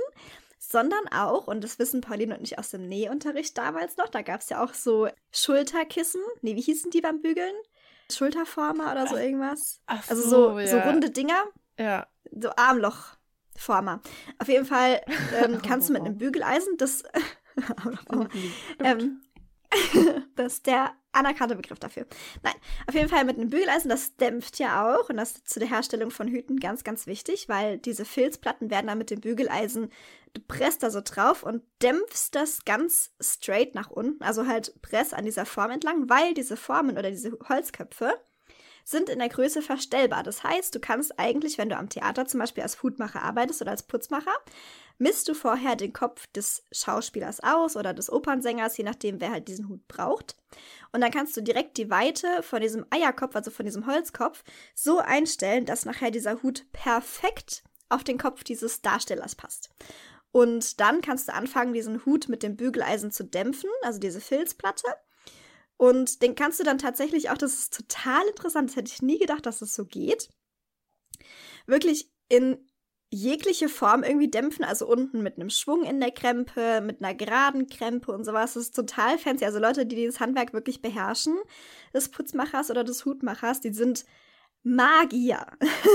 sondern 0.58 1.08
auch, 1.08 1.48
und 1.48 1.64
das 1.64 1.78
wissen 1.78 2.00
Pauline 2.00 2.38
und 2.38 2.44
ich 2.44 2.58
aus 2.58 2.70
dem 2.70 2.88
Nähunterricht 2.88 3.58
damals 3.58 3.96
noch, 3.96 4.08
da 4.08 4.22
gab 4.22 4.40
es 4.40 4.48
ja 4.48 4.62
auch 4.62 4.74
so 4.74 5.08
Schulterkissen. 5.32 6.22
Nee, 6.40 6.54
wie 6.54 6.60
hießen 6.60 6.90
die 6.90 7.00
beim 7.00 7.20
Bügeln? 7.20 7.54
Schulterformer 8.12 8.92
oder 8.92 9.06
so 9.06 9.16
irgendwas. 9.16 9.80
Ach 9.86 10.08
also 10.08 10.22
so, 10.22 10.52
so, 10.52 10.58
ja. 10.60 10.66
so 10.66 10.78
runde 10.78 11.10
Dinger. 11.10 11.44
Ja. 11.78 12.06
So 12.30 12.50
Armlochformer. 12.56 14.00
Auf 14.38 14.48
jeden 14.48 14.66
Fall 14.66 15.00
ähm, 15.42 15.60
kannst 15.66 15.88
du 15.88 15.94
mit 15.94 16.02
einem 16.02 16.16
Bügeleisen 16.18 16.76
das. 16.76 17.02
ähm, 18.84 19.22
das 20.36 20.54
ist 20.54 20.66
der 20.66 20.92
anerkannte 21.12 21.56
Begriff 21.56 21.78
dafür. 21.78 22.06
Nein, 22.42 22.54
auf 22.86 22.94
jeden 22.94 23.08
Fall 23.08 23.24
mit 23.24 23.38
einem 23.38 23.50
Bügeleisen, 23.50 23.90
das 23.90 24.16
dämpft 24.16 24.58
ja 24.58 24.94
auch 24.94 25.10
und 25.10 25.16
das 25.16 25.32
ist 25.32 25.48
zu 25.48 25.60
der 25.60 25.68
Herstellung 25.68 26.10
von 26.10 26.28
Hüten 26.28 26.58
ganz, 26.58 26.84
ganz 26.84 27.06
wichtig, 27.06 27.48
weil 27.48 27.78
diese 27.78 28.04
Filzplatten 28.04 28.70
werden 28.70 28.86
dann 28.86 28.98
mit 28.98 29.10
dem 29.10 29.20
Bügeleisen, 29.20 29.90
du 30.32 30.40
presst 30.48 30.82
da 30.82 30.90
so 30.90 31.00
drauf 31.04 31.42
und 31.42 31.62
dämpfst 31.82 32.30
das 32.32 32.64
ganz 32.64 33.12
straight 33.20 33.74
nach 33.74 33.90
unten, 33.90 34.22
also 34.22 34.46
halt 34.46 34.80
press 34.82 35.12
an 35.12 35.24
dieser 35.24 35.44
Form 35.44 35.70
entlang, 35.70 36.08
weil 36.08 36.34
diese 36.34 36.56
Formen 36.56 36.96
oder 36.96 37.10
diese 37.10 37.38
Holzköpfe 37.48 38.14
sind 38.84 39.08
in 39.08 39.18
der 39.18 39.28
Größe 39.28 39.62
verstellbar. 39.62 40.22
Das 40.22 40.42
heißt, 40.42 40.74
du 40.74 40.80
kannst 40.80 41.18
eigentlich, 41.18 41.58
wenn 41.58 41.68
du 41.68 41.76
am 41.76 41.88
Theater 41.88 42.26
zum 42.26 42.40
Beispiel 42.40 42.62
als 42.62 42.82
Hutmacher 42.82 43.22
arbeitest 43.22 43.62
oder 43.62 43.70
als 43.70 43.82
Putzmacher, 43.84 44.32
misst 44.98 45.28
du 45.28 45.34
vorher 45.34 45.76
den 45.76 45.92
Kopf 45.92 46.26
des 46.28 46.64
Schauspielers 46.72 47.40
aus 47.40 47.76
oder 47.76 47.94
des 47.94 48.10
Opernsängers, 48.10 48.76
je 48.76 48.84
nachdem, 48.84 49.20
wer 49.20 49.32
halt 49.32 49.48
diesen 49.48 49.68
Hut 49.68 49.86
braucht. 49.88 50.36
Und 50.92 51.00
dann 51.00 51.10
kannst 51.10 51.36
du 51.36 51.40
direkt 51.40 51.76
die 51.76 51.90
Weite 51.90 52.42
von 52.42 52.60
diesem 52.60 52.86
Eierkopf, 52.90 53.34
also 53.34 53.50
von 53.50 53.64
diesem 53.64 53.86
Holzkopf, 53.86 54.44
so 54.74 54.98
einstellen, 54.98 55.64
dass 55.64 55.84
nachher 55.84 56.10
dieser 56.10 56.42
Hut 56.42 56.66
perfekt 56.72 57.64
auf 57.88 58.04
den 58.04 58.18
Kopf 58.18 58.44
dieses 58.44 58.82
Darstellers 58.82 59.34
passt. 59.34 59.70
Und 60.32 60.80
dann 60.80 61.02
kannst 61.02 61.28
du 61.28 61.34
anfangen, 61.34 61.74
diesen 61.74 62.04
Hut 62.06 62.28
mit 62.28 62.42
dem 62.42 62.56
Bügeleisen 62.56 63.10
zu 63.10 63.22
dämpfen, 63.24 63.70
also 63.82 64.00
diese 64.00 64.20
Filzplatte. 64.20 64.86
Und 65.82 66.22
den 66.22 66.36
kannst 66.36 66.60
du 66.60 66.62
dann 66.62 66.78
tatsächlich 66.78 67.28
auch, 67.30 67.36
das 67.36 67.54
ist 67.54 67.74
total 67.74 68.24
interessant, 68.28 68.70
das 68.70 68.76
hätte 68.76 68.92
ich 68.94 69.02
nie 69.02 69.18
gedacht, 69.18 69.44
dass 69.46 69.58
das 69.58 69.74
so 69.74 69.84
geht, 69.84 70.28
wirklich 71.66 72.08
in 72.28 72.70
jegliche 73.10 73.68
Form 73.68 74.04
irgendwie 74.04 74.30
dämpfen, 74.30 74.64
also 74.64 74.86
unten 74.86 75.24
mit 75.24 75.38
einem 75.38 75.50
Schwung 75.50 75.82
in 75.82 75.98
der 75.98 76.12
Krempe, 76.12 76.82
mit 76.82 77.02
einer 77.02 77.16
geraden 77.16 77.66
Krempe 77.66 78.12
und 78.12 78.22
sowas. 78.22 78.54
Das 78.54 78.62
ist 78.62 78.76
total 78.76 79.18
fancy. 79.18 79.44
Also 79.44 79.58
Leute, 79.58 79.84
die 79.84 79.96
dieses 79.96 80.20
Handwerk 80.20 80.52
wirklich 80.52 80.82
beherrschen, 80.82 81.36
des 81.92 82.12
Putzmachers 82.12 82.70
oder 82.70 82.84
des 82.84 83.04
Hutmachers, 83.04 83.60
die 83.60 83.72
sind 83.72 84.04
Magier 84.62 85.48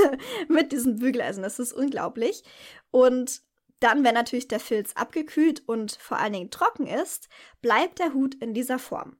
mit 0.49 0.73
diesen 0.73 0.99
Bügeleisen. 0.99 1.43
Das 1.43 1.59
ist 1.59 1.71
unglaublich. 1.71 2.43
Und 2.91 3.41
dann, 3.79 4.03
wenn 4.03 4.15
natürlich 4.15 4.49
der 4.49 4.59
Filz 4.59 4.91
abgekühlt 4.95 5.63
und 5.65 5.93
vor 5.93 6.17
allen 6.17 6.33
Dingen 6.33 6.51
trocken 6.51 6.87
ist, 6.87 7.29
bleibt 7.61 7.99
der 7.99 8.13
Hut 8.13 8.35
in 8.35 8.53
dieser 8.53 8.79
Form. 8.79 9.15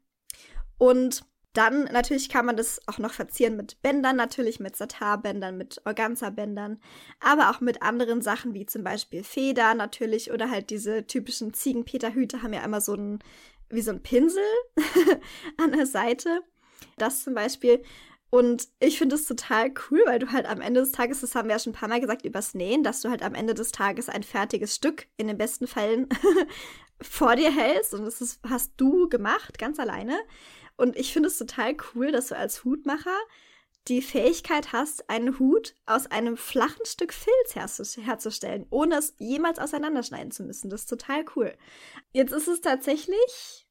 Und 0.77 1.23
dann 1.53 1.85
natürlich 1.85 2.29
kann 2.29 2.45
man 2.45 2.55
das 2.55 2.79
auch 2.85 2.99
noch 2.99 3.13
verzieren 3.13 3.57
mit 3.57 3.81
Bändern, 3.81 4.15
natürlich 4.15 4.59
mit 4.59 4.75
Satarbändern, 4.75 5.57
mit 5.57 5.81
Organza-Bändern, 5.85 6.79
aber 7.19 7.49
auch 7.49 7.61
mit 7.61 7.81
anderen 7.81 8.21
Sachen 8.21 8.53
wie 8.53 8.67
zum 8.67 8.83
Beispiel 8.83 9.23
Federn 9.23 9.77
natürlich 9.77 10.31
oder 10.31 10.51
halt 10.51 10.69
diese 10.69 11.07
typischen 11.07 11.55
Ziegenpeterhüte 11.55 12.43
haben 12.43 12.53
ja 12.53 12.63
immer 12.63 12.79
so 12.79 12.93
ein, 12.93 13.19
wie 13.69 13.81
so 13.81 13.89
ein 13.89 14.03
Pinsel 14.03 14.43
an 15.57 15.71
der 15.71 15.87
Seite. 15.87 16.41
Das 16.97 17.23
zum 17.23 17.33
Beispiel. 17.33 17.81
Und 18.29 18.67
ich 18.79 18.97
finde 18.97 19.15
es 19.15 19.25
total 19.25 19.71
cool, 19.89 20.01
weil 20.05 20.19
du 20.19 20.31
halt 20.31 20.45
am 20.47 20.59
Ende 20.59 20.81
des 20.81 20.91
Tages, 20.91 21.21
das 21.21 21.33
haben 21.33 21.47
wir 21.47 21.55
ja 21.55 21.59
schon 21.59 21.71
ein 21.71 21.77
paar 21.77 21.87
Mal 21.87 22.01
gesagt, 22.01 22.25
übers 22.25 22.53
Nähen, 22.53 22.83
dass 22.83 23.01
du 23.01 23.09
halt 23.09 23.23
am 23.23 23.35
Ende 23.35 23.53
des 23.53 23.71
Tages 23.71 24.09
ein 24.09 24.23
fertiges 24.23 24.75
Stück 24.75 25.07
in 25.15 25.27
den 25.27 25.37
besten 25.37 25.65
Fällen 25.65 26.09
vor 27.01 27.35
dir 27.35 27.51
hältst. 27.51 27.93
Und 27.93 28.03
das 28.03 28.19
ist, 28.21 28.41
hast 28.47 28.73
du 28.77 29.07
gemacht, 29.07 29.57
ganz 29.57 29.79
alleine. 29.79 30.17
Und 30.75 30.97
ich 30.97 31.13
finde 31.13 31.27
es 31.27 31.37
total 31.37 31.75
cool, 31.95 32.11
dass 32.11 32.27
du 32.27 32.35
als 32.35 32.65
Hutmacher 32.65 33.15
die 33.87 34.01
Fähigkeit 34.01 34.73
hast, 34.73 35.09
einen 35.09 35.39
Hut 35.39 35.75
aus 35.85 36.07
einem 36.07 36.35
flachen 36.35 36.85
Stück 36.85 37.13
Filz 37.13 37.55
herzustellen, 37.55 38.65
ohne 38.69 38.97
es 38.97 39.13
jemals 39.17 39.59
auseinanderschneiden 39.59 40.31
zu 40.31 40.43
müssen. 40.43 40.69
Das 40.69 40.81
ist 40.81 40.89
total 40.89 41.23
cool. 41.35 41.55
Jetzt 42.11 42.33
ist 42.33 42.49
es 42.49 42.59
tatsächlich 42.59 43.67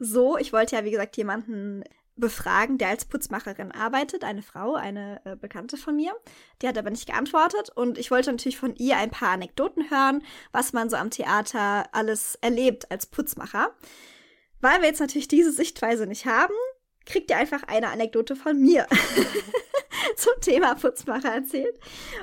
so, 0.00 0.36
ich 0.36 0.52
wollte 0.52 0.76
ja, 0.76 0.84
wie 0.84 0.90
gesagt, 0.90 1.16
jemanden 1.16 1.84
befragen, 2.18 2.78
der 2.78 2.88
als 2.88 3.04
Putzmacherin 3.04 3.72
arbeitet, 3.72 4.24
eine 4.24 4.42
Frau, 4.42 4.74
eine 4.74 5.20
äh, 5.24 5.36
Bekannte 5.36 5.76
von 5.76 5.96
mir. 5.96 6.12
Die 6.60 6.68
hat 6.68 6.78
aber 6.78 6.90
nicht 6.90 7.06
geantwortet 7.06 7.70
und 7.74 7.98
ich 7.98 8.10
wollte 8.10 8.30
natürlich 8.30 8.58
von 8.58 8.74
ihr 8.76 8.96
ein 8.96 9.10
paar 9.10 9.30
Anekdoten 9.30 9.90
hören, 9.90 10.22
was 10.52 10.72
man 10.72 10.90
so 10.90 10.96
am 10.96 11.10
Theater 11.10 11.86
alles 11.92 12.36
erlebt 12.40 12.90
als 12.90 13.06
Putzmacher. 13.06 13.74
Weil 14.60 14.80
wir 14.80 14.88
jetzt 14.88 15.00
natürlich 15.00 15.28
diese 15.28 15.52
Sichtweise 15.52 16.06
nicht 16.06 16.26
haben, 16.26 16.54
kriegt 17.06 17.30
ihr 17.30 17.36
einfach 17.36 17.62
eine 17.64 17.88
Anekdote 17.88 18.36
von 18.36 18.60
mir 18.60 18.86
zum 20.16 20.34
Thema 20.40 20.74
Putzmacher 20.74 21.32
erzählt. 21.32 21.78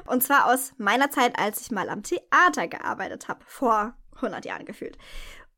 Und 0.05 0.21
zwar 0.21 0.53
aus 0.53 0.73
meiner 0.77 1.09
Zeit, 1.09 1.39
als 1.39 1.61
ich 1.61 1.71
mal 1.71 1.89
am 1.89 2.03
Theater 2.03 2.67
gearbeitet 2.67 3.27
habe, 3.27 3.43
vor 3.47 3.95
100 4.15 4.45
Jahren 4.45 4.65
gefühlt. 4.65 4.97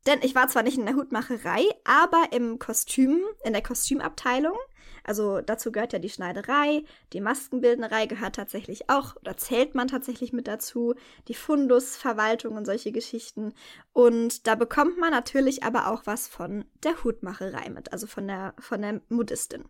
Denn 0.06 0.20
ich 0.22 0.34
war 0.34 0.48
zwar 0.48 0.62
nicht 0.62 0.78
in 0.78 0.86
der 0.86 0.94
Hutmacherei, 0.94 1.64
aber 1.84 2.32
im 2.32 2.58
Kostüm, 2.58 3.22
in 3.44 3.52
der 3.52 3.62
Kostümabteilung. 3.62 4.56
Also 5.04 5.40
dazu 5.40 5.72
gehört 5.72 5.94
ja 5.94 5.98
die 5.98 6.10
Schneiderei, 6.10 6.84
die 7.14 7.22
Maskenbildnerei 7.22 8.04
gehört 8.04 8.36
tatsächlich 8.36 8.90
auch, 8.90 9.16
oder 9.16 9.38
zählt 9.38 9.74
man 9.74 9.88
tatsächlich 9.88 10.34
mit 10.34 10.46
dazu, 10.46 10.94
die 11.28 11.34
Fundusverwaltung 11.34 12.56
und 12.56 12.66
solche 12.66 12.92
Geschichten. 12.92 13.54
Und 13.94 14.46
da 14.46 14.54
bekommt 14.54 14.98
man 14.98 15.10
natürlich 15.10 15.62
aber 15.62 15.88
auch 15.90 16.02
was 16.04 16.28
von 16.28 16.66
der 16.84 17.02
Hutmacherei 17.04 17.70
mit, 17.70 17.92
also 17.92 18.06
von 18.06 18.26
der, 18.26 18.54
von 18.58 18.82
der 18.82 19.00
Modistin. 19.08 19.64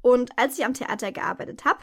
Und 0.00 0.30
als 0.38 0.58
ich 0.58 0.64
am 0.64 0.74
Theater 0.74 1.12
gearbeitet 1.12 1.66
habe, 1.66 1.80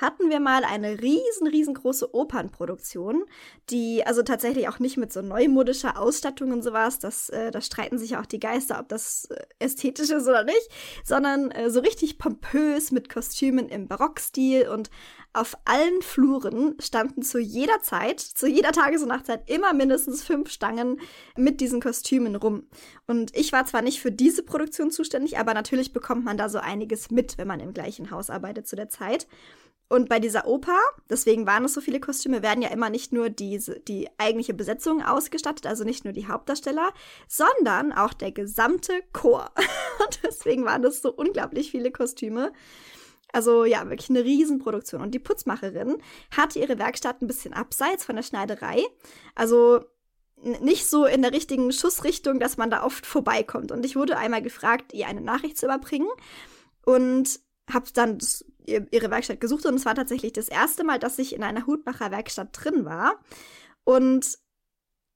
hatten 0.00 0.30
wir 0.30 0.40
mal 0.40 0.64
eine 0.64 1.00
riesen, 1.00 1.46
riesengroße 1.46 2.14
Opernproduktion, 2.14 3.24
die 3.70 4.04
also 4.06 4.22
tatsächlich 4.22 4.68
auch 4.68 4.78
nicht 4.78 4.96
mit 4.96 5.12
so 5.12 5.22
neumodischer 5.22 5.98
Ausstattung 5.98 6.52
und 6.52 6.62
sowas, 6.62 6.98
das, 6.98 7.28
äh, 7.28 7.50
da 7.50 7.60
streiten 7.60 7.98
sich 7.98 8.16
auch 8.16 8.26
die 8.26 8.40
Geister, 8.40 8.78
ob 8.80 8.88
das 8.88 9.26
äh, 9.26 9.44
ästhetisch 9.58 10.10
ist 10.10 10.26
oder 10.26 10.44
nicht, 10.44 10.68
sondern 11.04 11.50
äh, 11.50 11.70
so 11.70 11.80
richtig 11.80 12.18
pompös 12.18 12.90
mit 12.90 13.08
Kostümen 13.08 13.68
im 13.68 13.88
Barockstil 13.88 14.68
und 14.68 14.90
auf 15.34 15.56
allen 15.64 16.00
Fluren 16.00 16.76
standen 16.80 17.22
zu 17.22 17.38
jeder 17.40 17.80
Zeit, 17.82 18.20
zu 18.20 18.46
jeder 18.46 18.70
Tages- 18.70 19.02
und 19.02 19.08
Nachtzeit 19.08 19.50
immer 19.50 19.74
mindestens 19.74 20.22
fünf 20.22 20.48
Stangen 20.48 21.00
mit 21.36 21.60
diesen 21.60 21.80
Kostümen 21.80 22.36
rum. 22.36 22.68
Und 23.08 23.36
ich 23.36 23.52
war 23.52 23.66
zwar 23.66 23.82
nicht 23.82 24.00
für 24.00 24.12
diese 24.12 24.44
Produktion 24.44 24.92
zuständig, 24.92 25.36
aber 25.36 25.52
natürlich 25.52 25.92
bekommt 25.92 26.24
man 26.24 26.36
da 26.36 26.48
so 26.48 26.58
einiges 26.58 27.10
mit, 27.10 27.36
wenn 27.36 27.48
man 27.48 27.58
im 27.58 27.74
gleichen 27.74 28.12
Haus 28.12 28.30
arbeitet 28.30 28.68
zu 28.68 28.76
der 28.76 28.88
Zeit. 28.88 29.26
Und 29.88 30.08
bei 30.08 30.18
dieser 30.18 30.46
Oper, 30.46 30.78
deswegen 31.10 31.46
waren 31.46 31.64
es 31.64 31.74
so 31.74 31.80
viele 31.80 32.00
Kostüme, 32.00 32.42
werden 32.42 32.62
ja 32.62 32.70
immer 32.70 32.90
nicht 32.90 33.12
nur 33.12 33.28
diese, 33.28 33.80
die 33.80 34.08
eigentliche 34.18 34.54
Besetzung 34.54 35.02
ausgestattet, 35.02 35.66
also 35.66 35.84
nicht 35.84 36.04
nur 36.04 36.12
die 36.12 36.26
Hauptdarsteller, 36.26 36.92
sondern 37.28 37.92
auch 37.92 38.14
der 38.14 38.32
gesamte 38.32 39.02
Chor. 39.12 39.50
Und 40.04 40.20
deswegen 40.24 40.64
waren 40.64 40.84
es 40.84 41.02
so 41.02 41.12
unglaublich 41.12 41.70
viele 41.70 41.92
Kostüme. 41.92 42.52
Also 43.32 43.64
ja, 43.64 43.88
wirklich 43.90 44.10
eine 44.10 44.24
Riesenproduktion. 44.24 45.02
Und 45.02 45.10
die 45.12 45.18
Putzmacherin 45.18 45.98
hatte 46.34 46.60
ihre 46.60 46.78
Werkstatt 46.78 47.20
ein 47.20 47.26
bisschen 47.26 47.52
abseits 47.52 48.04
von 48.04 48.16
der 48.16 48.22
Schneiderei. 48.22 48.82
Also 49.34 49.84
nicht 50.60 50.88
so 50.88 51.04
in 51.04 51.22
der 51.22 51.32
richtigen 51.32 51.72
Schussrichtung, 51.72 52.38
dass 52.38 52.56
man 52.56 52.70
da 52.70 52.84
oft 52.84 53.06
vorbeikommt. 53.06 53.72
Und 53.72 53.84
ich 53.84 53.96
wurde 53.96 54.16
einmal 54.16 54.42
gefragt, 54.42 54.92
ihr 54.92 55.08
eine 55.08 55.20
Nachricht 55.20 55.58
zu 55.58 55.66
überbringen. 55.66 56.08
Und 56.84 57.40
habe 57.72 57.86
dann 57.94 58.18
ihre 58.66 59.10
Werkstatt 59.10 59.40
gesucht 59.40 59.66
und 59.66 59.74
es 59.74 59.86
war 59.86 59.94
tatsächlich 59.94 60.32
das 60.32 60.48
erste 60.48 60.84
Mal, 60.84 60.98
dass 60.98 61.18
ich 61.18 61.34
in 61.34 61.42
einer 61.42 61.66
Hutmacherwerkstatt 61.66 62.48
drin 62.52 62.84
war. 62.84 63.20
Und 63.84 64.38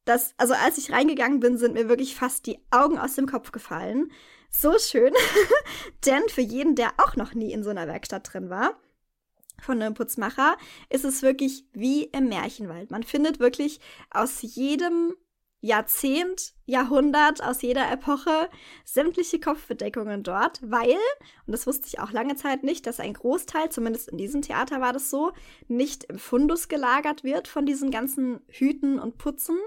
das, 0.05 0.35
also 0.39 0.55
als 0.55 0.79
ich 0.79 0.93
reingegangen 0.93 1.41
bin, 1.41 1.59
sind 1.59 1.75
mir 1.75 1.89
wirklich 1.89 2.15
fast 2.15 2.47
die 2.47 2.59
Augen 2.71 2.99
aus 2.99 3.15
dem 3.15 3.27
Kopf 3.27 3.53
gefallen. 3.53 4.11
So 4.51 4.79
schön. 4.79 5.13
Denn 6.07 6.23
für 6.29 6.41
jeden, 6.41 6.75
der 6.75 6.93
auch 6.99 7.17
noch 7.17 7.35
nie 7.35 7.53
in 7.53 7.63
so 7.63 7.71
einer 7.71 7.87
Werkstatt 7.87 8.33
drin 8.33 8.49
war, 8.49 8.79
von 9.61 9.83
einem 9.83 9.95
Putzmacher, 9.95 10.57
ist 10.89 11.05
es 11.05 11.23
wirklich 11.23 11.65
wie 11.73 12.05
im 12.05 12.29
Märchenwald. 12.29 12.91
Man 12.91 13.03
findet 13.03 13.41
wirklich 13.41 13.81
aus 14.11 14.39
jedem 14.41 15.15
Jahrzehnt, 15.61 16.55
Jahrhundert, 16.67 17.43
aus 17.43 17.63
jeder 17.63 17.91
Epoche 17.91 18.49
sämtliche 18.85 19.41
Kopfbedeckungen 19.41 20.23
dort, 20.23 20.61
weil, 20.63 20.97
und 21.47 21.53
das 21.53 21.67
wusste 21.67 21.89
ich 21.89 21.99
auch 21.99 22.13
lange 22.13 22.37
Zeit 22.37 22.63
nicht, 22.63 22.87
dass 22.87 23.01
ein 23.01 23.15
Großteil, 23.15 23.71
zumindest 23.71 24.09
in 24.09 24.19
diesem 24.19 24.43
Theater 24.43 24.81
war 24.81 24.93
das 24.93 25.11
so, 25.11 25.33
nicht 25.67 26.05
im 26.05 26.19
Fundus 26.19 26.69
gelagert 26.69 27.25
wird 27.25 27.49
von 27.49 27.67
diesen 27.67 27.91
ganzen 27.91 28.41
Hüten 28.49 29.01
und 29.01 29.19
Putzen, 29.19 29.59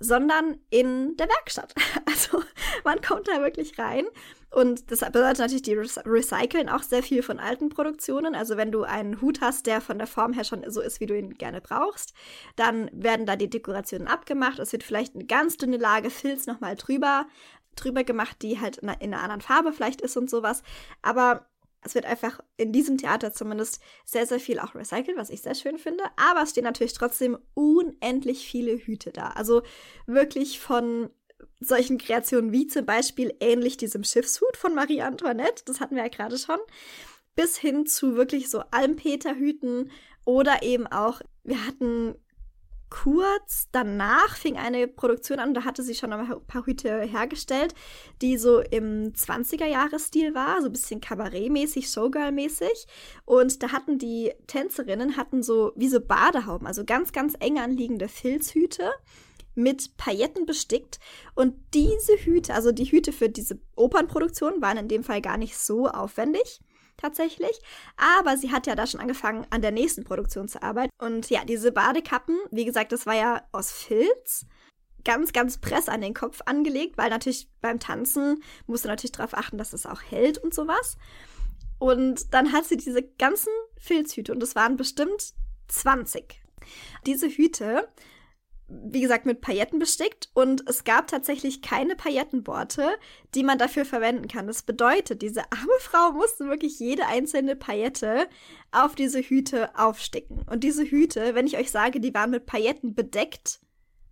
sondern 0.00 0.58
in 0.70 1.16
der 1.16 1.28
Werkstatt. 1.28 1.74
Also 2.06 2.42
man 2.84 3.00
kommt 3.00 3.28
da 3.28 3.40
wirklich 3.40 3.78
rein 3.78 4.04
und 4.54 4.92
das 4.92 5.00
bedeutet 5.00 5.40
natürlich, 5.40 5.62
die 5.62 5.74
recyceln 5.74 6.68
auch 6.68 6.84
sehr 6.84 7.02
viel 7.02 7.24
von 7.24 7.40
alten 7.40 7.70
Produktionen. 7.70 8.36
Also 8.36 8.56
wenn 8.56 8.70
du 8.70 8.84
einen 8.84 9.20
Hut 9.20 9.40
hast, 9.40 9.66
der 9.66 9.80
von 9.80 9.98
der 9.98 10.06
Form 10.06 10.32
her 10.32 10.44
schon 10.44 10.62
so 10.70 10.80
ist, 10.80 11.00
wie 11.00 11.06
du 11.06 11.18
ihn 11.18 11.34
gerne 11.34 11.60
brauchst, 11.60 12.14
dann 12.54 12.88
werden 12.92 13.26
da 13.26 13.34
die 13.34 13.50
Dekorationen 13.50 14.06
abgemacht. 14.06 14.60
Es 14.60 14.70
wird 14.70 14.84
vielleicht 14.84 15.16
eine 15.16 15.24
ganz 15.24 15.56
dünne 15.56 15.76
Lage 15.76 16.08
Filz 16.08 16.46
nochmal 16.46 16.76
drüber, 16.76 17.26
drüber 17.74 18.04
gemacht, 18.04 18.36
die 18.42 18.60
halt 18.60 18.76
in 18.76 18.88
einer 18.88 19.22
anderen 19.22 19.40
Farbe 19.40 19.72
vielleicht 19.72 20.00
ist 20.00 20.16
und 20.16 20.30
sowas. 20.30 20.62
Aber 21.02 21.46
es 21.82 21.96
wird 21.96 22.06
einfach 22.06 22.38
in 22.56 22.72
diesem 22.72 22.96
Theater 22.96 23.32
zumindest 23.32 23.82
sehr, 24.04 24.24
sehr 24.24 24.38
viel 24.38 24.60
auch 24.60 24.76
recycelt, 24.76 25.16
was 25.16 25.30
ich 25.30 25.42
sehr 25.42 25.56
schön 25.56 25.78
finde. 25.78 26.04
Aber 26.16 26.42
es 26.42 26.50
stehen 26.50 26.62
natürlich 26.62 26.92
trotzdem 26.92 27.38
unendlich 27.54 28.46
viele 28.46 28.76
Hüte 28.76 29.10
da. 29.10 29.30
Also 29.30 29.62
wirklich 30.06 30.60
von 30.60 31.10
solchen 31.60 31.98
Kreationen 31.98 32.52
wie 32.52 32.66
zum 32.66 32.86
Beispiel 32.86 33.34
ähnlich 33.40 33.76
diesem 33.76 34.04
Schiffshut 34.04 34.56
von 34.56 34.74
Marie 34.74 35.02
Antoinette, 35.02 35.64
das 35.66 35.80
hatten 35.80 35.96
wir 35.96 36.02
ja 36.02 36.08
gerade 36.08 36.38
schon, 36.38 36.58
bis 37.34 37.56
hin 37.56 37.86
zu 37.86 38.16
wirklich 38.16 38.50
so 38.50 38.62
Almpeterhüten 38.70 39.90
oder 40.24 40.62
eben 40.62 40.86
auch, 40.86 41.20
wir 41.42 41.66
hatten 41.66 42.14
kurz 42.94 43.68
danach 43.72 44.36
fing 44.36 44.56
eine 44.56 44.86
Produktion 44.86 45.40
an, 45.40 45.52
da 45.52 45.64
hatte 45.64 45.82
sie 45.82 45.96
schon 45.96 46.12
ein 46.12 46.46
paar 46.46 46.64
Hüte 46.64 47.00
hergestellt, 47.00 47.74
die 48.22 48.38
so 48.38 48.60
im 48.60 49.12
20er-Jahres-Stil 49.12 50.32
war, 50.34 50.60
so 50.60 50.66
ein 50.66 50.72
bisschen 50.72 51.00
Kabarett-mäßig, 51.00 51.88
Showgirl-mäßig. 51.88 52.86
Und 53.24 53.64
da 53.64 53.72
hatten 53.72 53.98
die 53.98 54.32
Tänzerinnen, 54.46 55.16
hatten 55.16 55.42
so 55.42 55.72
wie 55.74 55.88
so 55.88 56.00
Badehauben, 56.00 56.68
also 56.68 56.84
ganz, 56.84 57.10
ganz 57.10 57.34
eng 57.40 57.58
anliegende 57.58 58.06
Filzhüte 58.06 58.92
mit 59.54 59.96
Pailletten 59.96 60.46
bestickt. 60.46 60.98
Und 61.34 61.54
diese 61.74 62.16
Hüte, 62.16 62.54
also 62.54 62.72
die 62.72 62.84
Hüte 62.84 63.12
für 63.12 63.28
diese 63.28 63.58
Opernproduktion, 63.76 64.60
waren 64.60 64.78
in 64.78 64.88
dem 64.88 65.04
Fall 65.04 65.20
gar 65.20 65.36
nicht 65.36 65.56
so 65.56 65.88
aufwendig 65.88 66.60
tatsächlich. 66.96 67.60
Aber 67.96 68.36
sie 68.36 68.52
hat 68.52 68.66
ja 68.66 68.74
da 68.74 68.86
schon 68.86 69.00
angefangen, 69.00 69.46
an 69.50 69.62
der 69.62 69.72
nächsten 69.72 70.04
Produktion 70.04 70.48
zu 70.48 70.62
arbeiten. 70.62 70.90
Und 70.98 71.30
ja, 71.30 71.44
diese 71.44 71.72
Badekappen, 71.72 72.38
wie 72.50 72.64
gesagt, 72.64 72.92
das 72.92 73.06
war 73.06 73.14
ja 73.14 73.42
aus 73.52 73.72
Filz. 73.72 74.46
Ganz, 75.04 75.34
ganz 75.34 75.58
press 75.58 75.88
an 75.88 76.00
den 76.00 76.14
Kopf 76.14 76.40
angelegt, 76.46 76.96
weil 76.96 77.10
natürlich 77.10 77.50
beim 77.60 77.78
Tanzen 77.78 78.42
musst 78.66 78.84
du 78.84 78.88
natürlich 78.88 79.12
darauf 79.12 79.34
achten, 79.34 79.58
dass 79.58 79.74
es 79.74 79.84
auch 79.84 80.00
hält 80.02 80.38
und 80.38 80.54
sowas. 80.54 80.96
Und 81.78 82.32
dann 82.32 82.52
hat 82.52 82.64
sie 82.64 82.78
diese 82.78 83.02
ganzen 83.02 83.52
Filzhüte 83.78 84.32
und 84.32 84.42
es 84.42 84.54
waren 84.54 84.78
bestimmt 84.78 85.34
20. 85.68 86.40
Diese 87.04 87.28
Hüte 87.28 87.86
wie 88.68 89.00
gesagt, 89.00 89.26
mit 89.26 89.40
Pailletten 89.40 89.78
bestickt 89.78 90.30
und 90.32 90.68
es 90.68 90.84
gab 90.84 91.06
tatsächlich 91.06 91.60
keine 91.60 91.96
Paillettenborte, 91.96 92.96
die 93.34 93.44
man 93.44 93.58
dafür 93.58 93.84
verwenden 93.84 94.26
kann. 94.26 94.46
Das 94.46 94.62
bedeutet, 94.62 95.22
diese 95.22 95.42
arme 95.52 95.78
Frau 95.80 96.12
musste 96.12 96.46
wirklich 96.48 96.78
jede 96.78 97.06
einzelne 97.06 97.56
Paillette 97.56 98.26
auf 98.72 98.94
diese 98.94 99.20
Hüte 99.20 99.78
aufsticken. 99.78 100.44
Und 100.50 100.64
diese 100.64 100.84
Hüte, 100.84 101.34
wenn 101.34 101.46
ich 101.46 101.58
euch 101.58 101.70
sage, 101.70 102.00
die 102.00 102.14
waren 102.14 102.30
mit 102.30 102.46
Pailletten 102.46 102.94
bedeckt, 102.94 103.60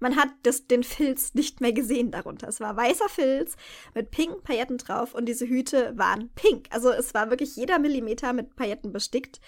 man 0.02 0.16
hat 0.16 0.28
das, 0.42 0.66
den 0.66 0.82
Filz 0.82 1.32
nicht 1.34 1.60
mehr 1.60 1.72
gesehen 1.72 2.10
darunter. 2.10 2.48
Es 2.48 2.60
war 2.60 2.76
weißer 2.76 3.08
Filz 3.08 3.56
mit 3.94 4.10
pinken 4.10 4.42
Pailletten 4.42 4.76
drauf 4.76 5.14
und 5.14 5.26
diese 5.26 5.46
Hüte 5.46 5.92
waren 5.96 6.28
pink. 6.34 6.66
Also 6.70 6.90
es 6.90 7.14
war 7.14 7.30
wirklich 7.30 7.54
jeder 7.56 7.78
Millimeter 7.78 8.32
mit 8.32 8.56
Pailletten 8.56 8.92
bestickt. 8.92 9.40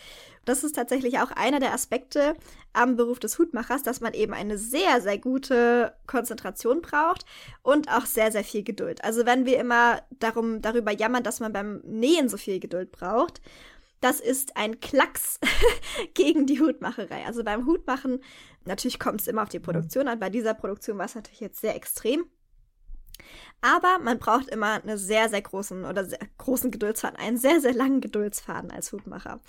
Das 0.45 0.63
ist 0.63 0.77
tatsächlich 0.77 1.19
auch 1.19 1.31
einer 1.33 1.59
der 1.59 1.73
Aspekte 1.73 2.37
am 2.73 2.97
Beruf 2.97 3.19
des 3.19 3.39
Hutmachers, 3.39 3.83
dass 3.83 4.01
man 4.01 4.15
eben 4.15 4.33
eine 4.33 4.59
sehr, 4.59 5.01
sehr 5.01 5.19
gute 5.19 5.95
Konzentration 6.07 6.83
braucht 6.83 7.25
und 7.63 7.89
auch 7.89 8.07
sehr, 8.07 8.31
sehr 8.31 8.45
viel 8.45 8.63
Geduld. 8.63 9.03
Also 9.03 9.27
wenn 9.27 9.47
wir 9.47 9.59
immer 9.59 10.03
darum, 10.21 10.63
darüber 10.63 10.93
jammern, 10.93 11.23
dass 11.23 11.41
man 11.41 11.53
beim 11.53 11.81
Nähen 11.85 12.29
so 12.29 12.37
viel 12.37 12.61
Geduld 12.61 12.93
braucht, 12.93 13.41
das 14.05 14.21
ist 14.21 14.57
ein 14.59 14.81
Klacks 14.81 15.41
gegen 16.15 16.45
die 16.45 16.61
Hutmacherei. 16.61 17.25
Also 17.25 17.43
beim 17.43 17.65
Hutmachen, 17.67 18.23
natürlich 18.67 18.99
kommt 18.99 19.23
es 19.23 19.27
immer 19.27 19.43
auf 19.43 19.49
die 19.49 19.61
Produktion 19.61 20.09
an. 20.09 20.21
Bei 20.21 20.29
dieser 20.29 20.53
Produktion 20.53 20.99
war 20.99 21.07
es 21.07 21.15
natürlich 21.15 21.41
jetzt 21.41 21.63
sehr 21.63 21.75
extrem. 21.75 22.27
Aber 23.63 23.99
man 24.01 24.19
braucht 24.19 24.49
immer 24.49 24.83
einen 24.83 24.99
sehr, 24.99 25.31
sehr 25.31 25.41
großen 25.41 25.87
oder 25.87 26.05
sehr 26.05 26.19
großen 26.37 26.71
Geduldsfaden, 26.71 27.19
einen 27.19 27.39
sehr, 27.39 27.63
sehr 27.63 27.73
langen 27.73 28.03
Geduldsfaden 28.03 28.71
als 28.71 28.93
Hutmacher. 28.93 29.41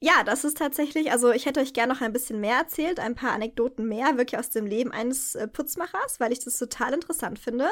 Ja, 0.00 0.24
das 0.24 0.42
ist 0.42 0.58
tatsächlich, 0.58 1.12
also 1.12 1.30
ich 1.30 1.46
hätte 1.46 1.60
euch 1.60 1.72
gerne 1.72 1.94
noch 1.94 2.00
ein 2.00 2.12
bisschen 2.12 2.40
mehr 2.40 2.58
erzählt, 2.58 2.98
ein 2.98 3.14
paar 3.14 3.30
Anekdoten 3.30 3.86
mehr, 3.86 4.18
wirklich 4.18 4.40
aus 4.40 4.50
dem 4.50 4.66
Leben 4.66 4.90
eines 4.90 5.36
äh, 5.36 5.46
Putzmachers, 5.46 6.18
weil 6.18 6.32
ich 6.32 6.40
das 6.40 6.58
total 6.58 6.94
interessant 6.94 7.38
finde. 7.38 7.68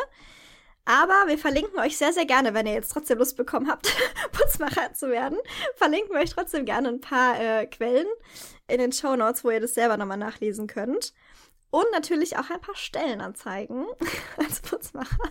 Aber 0.85 1.29
wir 1.29 1.39
verlinken 1.39 1.79
euch 1.79 1.97
sehr, 1.97 2.13
sehr 2.13 2.27
gerne, 2.27 2.55
wenn 2.55 2.67
ihr 2.67 2.73
jetzt 2.73 2.91
trotzdem 2.93 3.19
Lust 3.19 3.37
bekommen 3.37 3.71
habt, 3.71 3.95
Putzmacher 4.33 4.93
zu 4.95 5.09
werden, 5.11 5.39
verlinken 5.77 6.13
wir 6.13 6.21
euch 6.21 6.31
trotzdem 6.31 6.65
gerne 6.65 6.89
ein 6.89 7.01
paar 7.01 7.41
äh, 7.41 7.67
Quellen 7.67 8.07
in 8.67 8.79
den 8.79 8.93
Show 8.93 9.15
Notes, 9.15 9.45
wo 9.45 9.51
ihr 9.51 9.61
das 9.61 9.75
selber 9.75 9.97
nochmal 9.97 10.17
nachlesen 10.17 10.67
könnt. 10.67 11.13
Und 11.71 11.87
natürlich 11.93 12.37
auch 12.37 12.51
ein 12.51 12.61
paar 12.61 12.75
Stellenanzeigen 12.75 13.87
als 14.37 14.61
Putzmacher. 14.61 15.31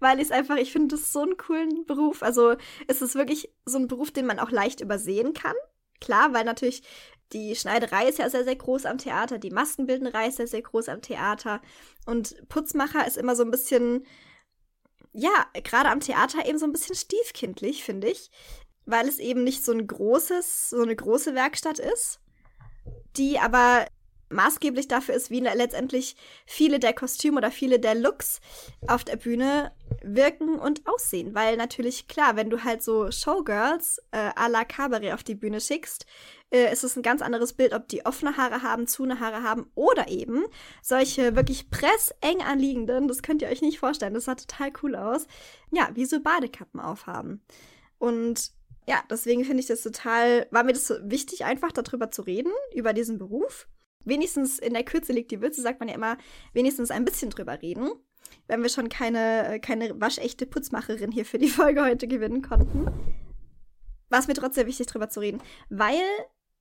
Weil 0.00 0.18
ich 0.18 0.26
es 0.26 0.32
einfach, 0.32 0.56
ich 0.56 0.72
finde 0.72 0.96
das 0.96 1.12
so 1.12 1.22
einen 1.22 1.36
coolen 1.36 1.86
Beruf. 1.86 2.22
Also 2.22 2.56
es 2.88 3.02
ist 3.02 3.14
wirklich 3.14 3.52
so 3.64 3.78
ein 3.78 3.88
Beruf, 3.88 4.10
den 4.10 4.26
man 4.26 4.38
auch 4.38 4.50
leicht 4.50 4.80
übersehen 4.80 5.32
kann. 5.32 5.54
Klar, 6.00 6.32
weil 6.32 6.44
natürlich 6.44 6.82
die 7.32 7.54
Schneiderei 7.54 8.08
ist 8.08 8.18
ja 8.18 8.28
sehr, 8.28 8.44
sehr 8.44 8.56
groß 8.56 8.86
am 8.86 8.98
Theater, 8.98 9.38
die 9.38 9.50
Maskenbildnerei 9.50 10.28
ist 10.28 10.36
sehr, 10.36 10.46
sehr 10.46 10.62
groß 10.62 10.88
am 10.88 11.02
Theater. 11.02 11.60
Und 12.06 12.48
Putzmacher 12.48 13.06
ist 13.06 13.16
immer 13.16 13.36
so 13.36 13.44
ein 13.44 13.50
bisschen, 13.50 14.04
ja, 15.12 15.46
gerade 15.64 15.88
am 15.88 16.00
Theater 16.00 16.46
eben 16.46 16.58
so 16.58 16.66
ein 16.66 16.72
bisschen 16.72 16.94
stiefkindlich, 16.94 17.84
finde 17.84 18.08
ich, 18.08 18.30
weil 18.86 19.08
es 19.08 19.18
eben 19.18 19.44
nicht 19.44 19.64
so 19.64 19.72
ein 19.72 19.86
großes, 19.86 20.70
so 20.70 20.82
eine 20.82 20.94
große 20.96 21.34
Werkstatt 21.34 21.78
ist, 21.78 22.20
die 23.16 23.38
aber 23.38 23.86
maßgeblich 24.30 24.88
dafür 24.88 25.14
ist, 25.14 25.30
wie 25.30 25.40
letztendlich 25.40 26.16
viele 26.46 26.78
der 26.78 26.92
Kostüme 26.92 27.38
oder 27.38 27.50
viele 27.50 27.78
der 27.78 27.94
Looks 27.94 28.40
auf 28.86 29.04
der 29.04 29.16
Bühne 29.16 29.72
wirken 30.02 30.58
und 30.58 30.86
aussehen. 30.86 31.34
Weil 31.34 31.56
natürlich, 31.56 32.08
klar, 32.08 32.36
wenn 32.36 32.50
du 32.50 32.64
halt 32.64 32.82
so 32.82 33.10
Showgirls 33.10 34.00
äh, 34.12 34.30
à 34.30 34.48
la 34.48 34.64
Cabaret 34.64 35.12
auf 35.12 35.24
die 35.24 35.34
Bühne 35.34 35.60
schickst, 35.60 36.06
äh, 36.50 36.72
ist 36.72 36.84
es 36.84 36.96
ein 36.96 37.02
ganz 37.02 37.22
anderes 37.22 37.52
Bild, 37.52 37.74
ob 37.74 37.88
die 37.88 38.06
offene 38.06 38.36
Haare 38.36 38.62
haben, 38.62 38.86
zune 38.86 39.20
Haare 39.20 39.42
haben 39.42 39.70
oder 39.74 40.08
eben 40.08 40.44
solche 40.82 41.36
wirklich 41.36 41.70
presseng 41.70 42.42
anliegenden, 42.44 43.08
das 43.08 43.22
könnt 43.22 43.42
ihr 43.42 43.48
euch 43.48 43.62
nicht 43.62 43.78
vorstellen, 43.78 44.14
das 44.14 44.24
sah 44.24 44.34
total 44.34 44.72
cool 44.82 44.96
aus, 44.96 45.26
ja, 45.70 45.90
wie 45.94 46.04
so 46.06 46.20
Badekappen 46.20 46.80
aufhaben. 46.80 47.42
Und 47.98 48.52
ja, 48.88 49.02
deswegen 49.08 49.44
finde 49.44 49.60
ich 49.60 49.66
das 49.66 49.82
total, 49.82 50.46
war 50.50 50.64
mir 50.64 50.72
das 50.72 50.86
so 50.86 50.94
wichtig, 51.02 51.44
einfach 51.44 51.70
darüber 51.70 52.10
zu 52.10 52.22
reden, 52.22 52.52
über 52.74 52.92
diesen 52.92 53.18
Beruf. 53.18 53.68
Wenigstens 54.04 54.58
in 54.58 54.74
der 54.74 54.84
Kürze 54.84 55.12
liegt 55.12 55.30
die 55.30 55.40
Würze, 55.40 55.62
sagt 55.62 55.80
man 55.80 55.88
ja 55.88 55.94
immer, 55.94 56.16
wenigstens 56.52 56.90
ein 56.90 57.04
bisschen 57.04 57.30
drüber 57.30 57.60
reden 57.60 57.90
wenn 58.46 58.62
wir 58.62 58.68
schon 58.68 58.88
keine, 58.88 59.60
keine 59.60 60.00
waschechte 60.00 60.46
Putzmacherin 60.46 61.12
hier 61.12 61.24
für 61.24 61.38
die 61.38 61.48
Folge 61.48 61.84
heute 61.84 62.08
gewinnen 62.08 62.42
konnten. 62.42 62.86
War 64.08 64.18
es 64.18 64.26
mir 64.26 64.34
trotzdem 64.34 64.66
wichtig, 64.66 64.88
drüber 64.88 65.08
zu 65.08 65.20
reden, 65.20 65.40
weil 65.68 66.02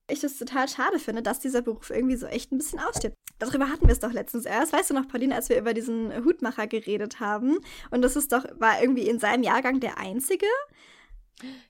ich 0.08 0.24
es 0.24 0.38
total 0.38 0.68
schade 0.68 1.00
finde, 1.00 1.22
dass 1.22 1.40
dieser 1.40 1.62
Beruf 1.62 1.90
irgendwie 1.90 2.16
so 2.16 2.26
echt 2.26 2.52
ein 2.52 2.58
bisschen 2.58 2.80
ausstirbt. 2.80 3.16
Darüber 3.38 3.70
hatten 3.70 3.88
wir 3.88 3.94
es 3.94 4.00
doch 4.00 4.12
letztens 4.12 4.46
erst. 4.46 4.74
Weißt 4.74 4.90
du 4.90 4.94
noch, 4.94 5.08
Pauline, 5.08 5.36
als 5.36 5.50
wir 5.50 5.58
über 5.58 5.74
diesen 5.74 6.14
Hutmacher 6.26 6.68
geredet 6.68 7.20
haben? 7.20 7.60
Und 7.92 8.02
das 8.02 8.16
ist 8.16 8.32
doch, 8.32 8.46
war 8.60 8.82
irgendwie 8.82 9.08
in 9.08 9.20
seinem 9.20 9.44
Jahrgang 9.44 9.80
der 9.80 9.98
einzige 9.98 10.48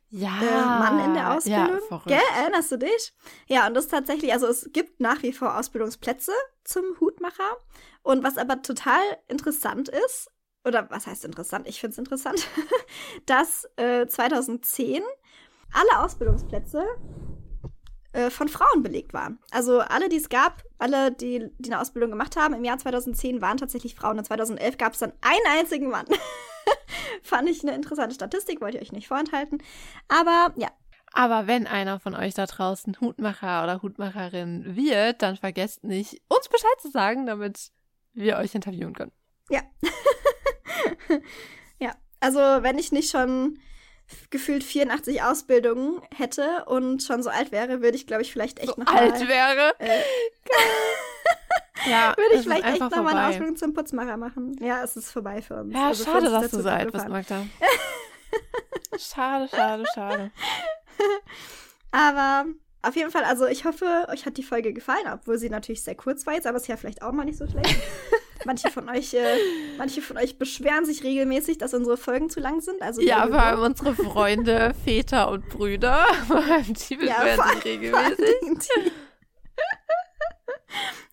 ja, 0.09 0.41
äh, 0.41 0.65
Mann 0.65 1.05
in 1.05 1.13
der 1.13 1.33
Ausbildung. 1.33 1.79
Ja, 1.89 2.01
Gell? 2.05 2.21
Erinnerst 2.41 2.71
du 2.71 2.77
dich? 2.77 3.13
Ja, 3.47 3.67
und 3.67 3.73
das 3.75 3.85
ist 3.85 3.91
tatsächlich, 3.91 4.33
also 4.33 4.47
es 4.47 4.69
gibt 4.73 4.99
nach 4.99 5.21
wie 5.21 5.33
vor 5.33 5.57
Ausbildungsplätze 5.57 6.31
zum 6.63 6.83
Hutmacher. 6.99 7.57
Und 8.01 8.23
was 8.23 8.37
aber 8.37 8.61
total 8.61 9.01
interessant 9.27 9.89
ist, 9.89 10.31
oder 10.65 10.89
was 10.89 11.07
heißt 11.07 11.25
interessant? 11.25 11.67
Ich 11.67 11.79
finde 11.79 11.93
es 11.93 11.97
interessant, 11.99 12.47
dass 13.25 13.67
äh, 13.75 14.07
2010 14.07 15.01
alle 15.73 16.03
Ausbildungsplätze 16.03 16.85
äh, 18.11 18.31
von 18.31 18.47
Frauen 18.47 18.81
belegt 18.81 19.13
waren. 19.13 19.37
Also 19.51 19.79
alle, 19.79 20.09
die 20.09 20.17
es 20.17 20.29
gab, 20.29 20.63
alle, 20.79 21.11
die, 21.11 21.51
die 21.59 21.71
eine 21.71 21.79
Ausbildung 21.79 22.09
gemacht 22.09 22.35
haben, 22.35 22.55
im 22.55 22.63
Jahr 22.63 22.79
2010 22.79 23.41
waren 23.41 23.57
tatsächlich 23.57 23.93
Frauen. 23.93 24.17
Und 24.17 24.25
2011 24.25 24.77
gab 24.77 24.93
es 24.93 24.99
dann 24.99 25.13
einen 25.21 25.59
einzigen 25.59 25.89
Mann. 25.89 26.07
Fand 27.23 27.49
ich 27.49 27.63
eine 27.63 27.75
interessante 27.75 28.15
Statistik, 28.15 28.61
wollte 28.61 28.77
ich 28.77 28.83
euch 28.83 28.91
nicht 28.91 29.07
vorenthalten. 29.07 29.61
Aber 30.07 30.53
ja. 30.57 30.69
Aber 31.13 31.47
wenn 31.47 31.65
einer 31.65 31.99
von 31.99 32.15
euch 32.15 32.35
da 32.35 32.45
draußen 32.45 32.99
Hutmacher 33.01 33.63
oder 33.63 33.81
Hutmacherin 33.81 34.75
wird, 34.75 35.23
dann 35.23 35.37
vergesst 35.37 35.83
nicht, 35.83 36.21
uns 36.27 36.49
Bescheid 36.49 36.81
zu 36.81 36.91
sagen, 36.91 37.25
damit 37.25 37.71
wir 38.13 38.37
euch 38.37 38.53
interviewen 38.53 38.93
können. 38.93 39.11
Ja. 39.49 39.61
ja. 41.79 41.95
Also, 42.19 42.39
wenn 42.39 42.77
ich 42.77 42.91
nicht 42.91 43.09
schon 43.09 43.59
gefühlt 44.29 44.63
84 44.63 45.21
Ausbildungen 45.21 46.01
hätte 46.15 46.65
und 46.65 47.03
schon 47.03 47.23
so 47.23 47.29
alt 47.29 47.51
wäre, 47.51 47.81
würde 47.81 47.95
ich, 47.95 48.07
glaube 48.07 48.23
ich, 48.23 48.31
vielleicht 48.31 48.59
echt 48.59 48.75
so 48.75 48.81
noch 48.81 48.93
alt 48.93 49.19
mal, 49.19 49.27
wäre. 49.27 49.73
Äh, 49.79 50.01
ja, 51.87 52.15
würde 52.17 52.35
ich 52.35 52.41
vielleicht 52.41 52.65
echt 52.65 52.81
einfach 52.81 52.97
noch 52.97 53.03
mal 53.03 53.15
eine. 53.15 53.27
Ausbildung 53.29 53.55
zum 53.55 53.73
Putzmacher 53.73 54.17
machen. 54.17 54.55
Ja, 54.59 54.83
es 54.83 54.95
ist 54.95 55.11
vorbei 55.11 55.41
für 55.41 55.55
uns. 55.55 55.73
Ja, 55.73 55.87
Also 55.87 56.03
schade, 56.03 56.29
uns 56.29 56.41
dass 56.41 56.51
du 56.51 56.61
so 56.61 56.69
alt 56.69 56.91
bist. 56.91 57.07
Magda. 57.07 57.45
schade, 58.97 59.47
schade, 59.49 59.83
schade. 59.93 60.31
Aber 61.91 62.45
auf 62.81 62.95
jeden 62.95 63.11
Fall, 63.11 63.23
also 63.23 63.45
ich 63.45 63.65
hoffe, 63.65 64.07
euch 64.09 64.25
hat 64.25 64.37
die 64.37 64.43
Folge 64.43 64.73
gefallen, 64.73 65.05
obwohl 65.11 65.37
sie 65.37 65.49
natürlich 65.49 65.83
sehr 65.83 65.95
kurz 65.95 66.25
war 66.25 66.33
jetzt, 66.35 66.47
aber 66.47 66.57
ist 66.57 66.67
ja 66.67 66.77
vielleicht 66.77 67.01
auch 67.01 67.11
mal 67.11 67.25
nicht 67.25 67.37
so 67.37 67.45
schlecht. 67.47 67.75
manche 68.45 68.69
von 68.69 68.87
euch, 68.89 69.13
äh, 69.13 69.37
manche 69.77 70.01
von 70.01 70.17
euch 70.17 70.37
beschweren 70.39 70.85
sich 70.85 71.03
regelmäßig, 71.03 71.57
dass 71.57 71.73
unsere 71.73 71.97
Folgen 71.97 72.29
zu 72.29 72.39
lang 72.39 72.61
sind. 72.61 72.81
Also 72.81 73.01
Ja, 73.01 73.27
vor 73.27 73.41
allem 73.41 73.59
unsere 73.59 73.93
Freunde, 73.95 74.73
Väter 74.85 75.29
und 75.29 75.49
Brüder, 75.49 76.05
die 76.89 76.93
Ja, 76.93 76.99
beschweren 77.23 77.35
vor 77.35 77.53
sich 77.55 77.65
regelmäßig. 77.65 78.91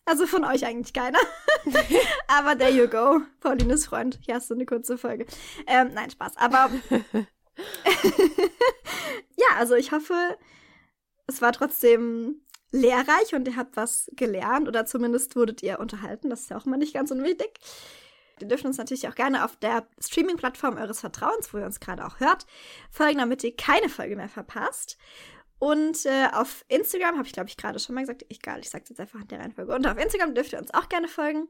Also 0.06 0.26
von 0.26 0.44
euch 0.44 0.64
eigentlich 0.64 0.92
keiner. 0.92 1.18
Aber 2.28 2.56
there 2.56 2.70
you 2.70 2.86
go. 2.86 3.20
Paulines 3.40 3.86
Freund. 3.86 4.18
Hier 4.22 4.36
hast 4.36 4.48
du 4.48 4.54
eine 4.54 4.64
kurze 4.64 4.96
Folge. 4.96 5.26
Ähm, 5.66 5.90
nein, 5.94 6.10
Spaß. 6.10 6.36
Aber 6.36 6.70
ja, 9.36 9.46
also 9.56 9.74
ich 9.74 9.90
hoffe, 9.90 10.14
es 11.26 11.42
war 11.42 11.52
trotzdem 11.52 12.40
lehrreich 12.70 13.34
und 13.34 13.48
ihr 13.48 13.56
habt 13.56 13.76
was 13.76 14.08
gelernt 14.14 14.68
oder 14.68 14.86
zumindest 14.86 15.34
wurdet 15.34 15.62
ihr 15.62 15.80
unterhalten. 15.80 16.30
Das 16.30 16.42
ist 16.42 16.50
ja 16.50 16.56
auch 16.56 16.66
immer 16.66 16.76
nicht 16.76 16.94
ganz 16.94 17.10
unwichtig. 17.10 17.58
Ihr 18.40 18.48
dürft 18.48 18.64
uns 18.64 18.76
natürlich 18.76 19.08
auch 19.08 19.14
gerne 19.14 19.44
auf 19.44 19.56
der 19.56 19.88
Streaming-Plattform 19.98 20.76
eures 20.76 21.00
Vertrauens, 21.00 21.52
wo 21.52 21.58
ihr 21.58 21.64
uns 21.64 21.80
gerade 21.80 22.04
auch 22.04 22.20
hört, 22.20 22.46
folgen, 22.90 23.18
damit 23.18 23.42
ihr 23.42 23.56
keine 23.56 23.88
Folge 23.88 24.14
mehr 24.14 24.28
verpasst. 24.28 24.98
Und 25.58 26.04
äh, 26.04 26.28
auf 26.32 26.64
Instagram, 26.68 27.16
habe 27.16 27.26
ich 27.26 27.32
glaube 27.32 27.48
ich 27.48 27.56
gerade 27.56 27.78
schon 27.78 27.94
mal 27.94 28.02
gesagt, 28.02 28.26
egal, 28.28 28.60
ich 28.60 28.70
sage 28.70 28.84
jetzt 28.88 29.00
einfach 29.00 29.20
in 29.20 29.28
der 29.28 29.40
Reihenfolge. 29.40 29.74
Und 29.74 29.86
auf 29.86 29.98
Instagram 29.98 30.34
dürft 30.34 30.52
ihr 30.52 30.58
uns 30.58 30.74
auch 30.74 30.88
gerne 30.88 31.08
folgen, 31.08 31.48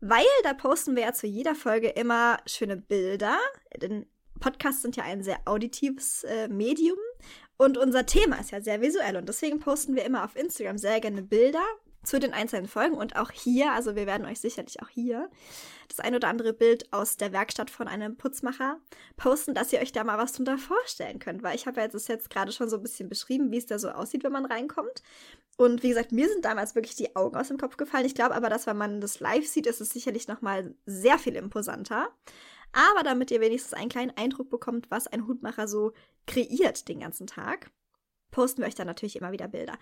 weil 0.00 0.24
da 0.42 0.54
posten 0.54 0.96
wir 0.96 1.02
ja 1.02 1.12
zu 1.12 1.26
jeder 1.26 1.54
Folge 1.54 1.88
immer 1.88 2.38
schöne 2.46 2.76
Bilder. 2.76 3.38
Denn 3.76 4.06
Podcasts 4.38 4.82
sind 4.82 4.96
ja 4.96 5.04
ein 5.04 5.22
sehr 5.22 5.40
auditives 5.46 6.24
äh, 6.24 6.48
Medium 6.48 6.98
und 7.56 7.76
unser 7.76 8.06
Thema 8.06 8.38
ist 8.38 8.52
ja 8.52 8.60
sehr 8.60 8.80
visuell 8.80 9.16
und 9.16 9.28
deswegen 9.28 9.58
posten 9.58 9.96
wir 9.96 10.04
immer 10.04 10.24
auf 10.24 10.36
Instagram 10.36 10.78
sehr 10.78 11.00
gerne 11.00 11.22
Bilder 11.22 11.64
zu 12.08 12.18
den 12.18 12.32
einzelnen 12.32 12.66
Folgen 12.66 12.96
und 12.96 13.16
auch 13.16 13.30
hier, 13.30 13.72
also 13.72 13.94
wir 13.94 14.06
werden 14.06 14.26
euch 14.26 14.40
sicherlich 14.40 14.82
auch 14.82 14.88
hier 14.88 15.30
das 15.88 16.00
ein 16.00 16.14
oder 16.14 16.28
andere 16.28 16.52
Bild 16.52 16.90
aus 16.92 17.16
der 17.16 17.32
Werkstatt 17.32 17.70
von 17.70 17.86
einem 17.86 18.16
Putzmacher 18.16 18.80
posten, 19.16 19.54
dass 19.54 19.72
ihr 19.72 19.80
euch 19.80 19.92
da 19.92 20.04
mal 20.04 20.16
was 20.16 20.32
drunter 20.32 20.56
vorstellen 20.58 21.18
könnt, 21.18 21.42
weil 21.42 21.54
ich 21.54 21.66
habe 21.66 21.80
ja 21.80 21.86
jetzt, 21.86 22.08
jetzt 22.08 22.30
gerade 22.30 22.52
schon 22.52 22.68
so 22.68 22.76
ein 22.76 22.82
bisschen 22.82 23.08
beschrieben, 23.08 23.50
wie 23.50 23.58
es 23.58 23.66
da 23.66 23.78
so 23.78 23.90
aussieht, 23.90 24.24
wenn 24.24 24.32
man 24.32 24.46
reinkommt. 24.46 25.02
Und 25.58 25.82
wie 25.82 25.88
gesagt, 25.90 26.12
mir 26.12 26.28
sind 26.28 26.44
damals 26.44 26.74
wirklich 26.74 26.96
die 26.96 27.14
Augen 27.14 27.36
aus 27.36 27.48
dem 27.48 27.58
Kopf 27.58 27.76
gefallen. 27.76 28.06
Ich 28.06 28.14
glaube 28.14 28.34
aber, 28.34 28.48
dass 28.48 28.66
wenn 28.66 28.76
man 28.76 29.00
das 29.00 29.20
live 29.20 29.46
sieht, 29.46 29.66
ist 29.66 29.80
es 29.80 29.90
sicherlich 29.90 30.28
noch 30.28 30.40
mal 30.40 30.74
sehr 30.86 31.18
viel 31.18 31.36
imposanter. 31.36 32.08
Aber 32.72 33.02
damit 33.02 33.30
ihr 33.30 33.40
wenigstens 33.40 33.74
einen 33.74 33.88
kleinen 33.88 34.16
Eindruck 34.16 34.50
bekommt, 34.50 34.90
was 34.90 35.08
ein 35.08 35.26
Hutmacher 35.26 35.68
so 35.68 35.92
kreiert 36.26 36.88
den 36.88 37.00
ganzen 37.00 37.26
Tag, 37.26 37.70
posten 38.30 38.62
wir 38.62 38.68
euch 38.68 38.74
dann 38.74 38.86
natürlich 38.86 39.16
immer 39.16 39.32
wieder 39.32 39.48
Bilder. 39.48 39.78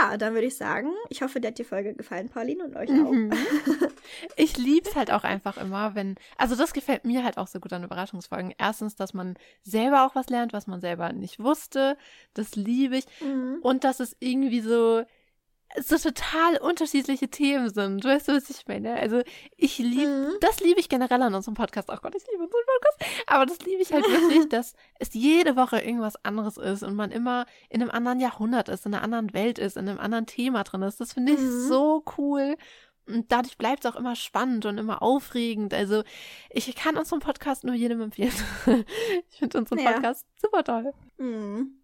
Ja, 0.00 0.16
dann 0.16 0.34
würde 0.34 0.48
ich 0.48 0.56
sagen, 0.56 0.92
ich 1.08 1.22
hoffe, 1.22 1.40
dir 1.40 1.48
hat 1.48 1.58
die 1.58 1.64
Folge 1.64 1.94
gefallen, 1.94 2.28
Pauline, 2.28 2.64
und 2.64 2.76
euch 2.76 2.90
mhm. 2.90 3.30
auch. 3.30 3.88
ich 4.36 4.56
liebe 4.56 4.88
es 4.88 4.96
halt 4.96 5.12
auch 5.12 5.22
einfach 5.22 5.56
immer, 5.56 5.94
wenn, 5.94 6.16
also 6.36 6.56
das 6.56 6.72
gefällt 6.72 7.04
mir 7.04 7.22
halt 7.22 7.38
auch 7.38 7.46
so 7.46 7.60
gut 7.60 7.72
an 7.72 7.84
Überraschungsfolgen. 7.84 8.54
Erstens, 8.58 8.96
dass 8.96 9.14
man 9.14 9.36
selber 9.62 10.04
auch 10.04 10.16
was 10.16 10.30
lernt, 10.30 10.52
was 10.52 10.66
man 10.66 10.80
selber 10.80 11.12
nicht 11.12 11.38
wusste. 11.38 11.96
Das 12.34 12.56
liebe 12.56 12.96
ich. 12.96 13.04
Mhm. 13.20 13.58
Und 13.62 13.84
dass 13.84 14.00
es 14.00 14.16
irgendwie 14.18 14.60
so, 14.60 15.04
so 15.76 15.98
total 15.98 16.56
unterschiedliche 16.58 17.28
Themen 17.28 17.70
sind. 17.70 18.04
Weißt 18.04 18.28
du, 18.28 18.32
was 18.32 18.48
ich 18.50 18.66
meine? 18.66 18.94
Also 18.94 19.22
ich 19.56 19.78
liebe, 19.78 20.06
mhm. 20.06 20.36
das 20.40 20.60
liebe 20.60 20.80
ich 20.80 20.88
generell 20.88 21.22
an 21.22 21.34
unserem 21.34 21.54
Podcast. 21.54 21.90
Ach 21.90 22.00
Gott, 22.00 22.14
ich 22.14 22.26
liebe 22.30 22.42
unseren 22.42 22.60
Podcast. 22.80 23.26
Aber 23.26 23.46
das 23.46 23.58
liebe 23.60 23.82
ich 23.82 23.92
halt 23.92 24.04
wirklich, 24.06 24.48
dass 24.48 24.74
es 24.98 25.12
jede 25.12 25.56
Woche 25.56 25.80
irgendwas 25.80 26.22
anderes 26.24 26.56
ist 26.56 26.82
und 26.82 26.94
man 26.96 27.10
immer 27.10 27.46
in 27.68 27.82
einem 27.82 27.90
anderen 27.90 28.20
Jahrhundert 28.20 28.68
ist, 28.68 28.86
in 28.86 28.94
einer 28.94 29.02
anderen 29.02 29.34
Welt 29.34 29.58
ist, 29.58 29.76
in 29.76 29.88
einem 29.88 29.98
anderen 29.98 30.26
Thema 30.26 30.64
drin 30.64 30.82
ist. 30.82 31.00
Das 31.00 31.12
finde 31.12 31.32
ich 31.32 31.40
mhm. 31.40 31.68
so 31.68 32.04
cool. 32.16 32.56
Und 33.06 33.32
dadurch 33.32 33.56
bleibt 33.56 33.84
es 33.84 33.90
auch 33.90 33.96
immer 33.96 34.16
spannend 34.16 34.66
und 34.66 34.76
immer 34.76 35.02
aufregend. 35.02 35.72
Also 35.72 36.02
ich 36.50 36.74
kann 36.74 36.96
unseren 36.96 37.20
Podcast 37.20 37.64
nur 37.64 37.74
jedem 37.74 38.00
empfehlen. 38.02 38.32
ich 39.30 39.38
finde 39.38 39.58
unseren 39.58 39.78
ja. 39.78 39.92
Podcast 39.92 40.26
super 40.40 40.64
toll. 40.64 40.92
Mhm. 41.16 41.77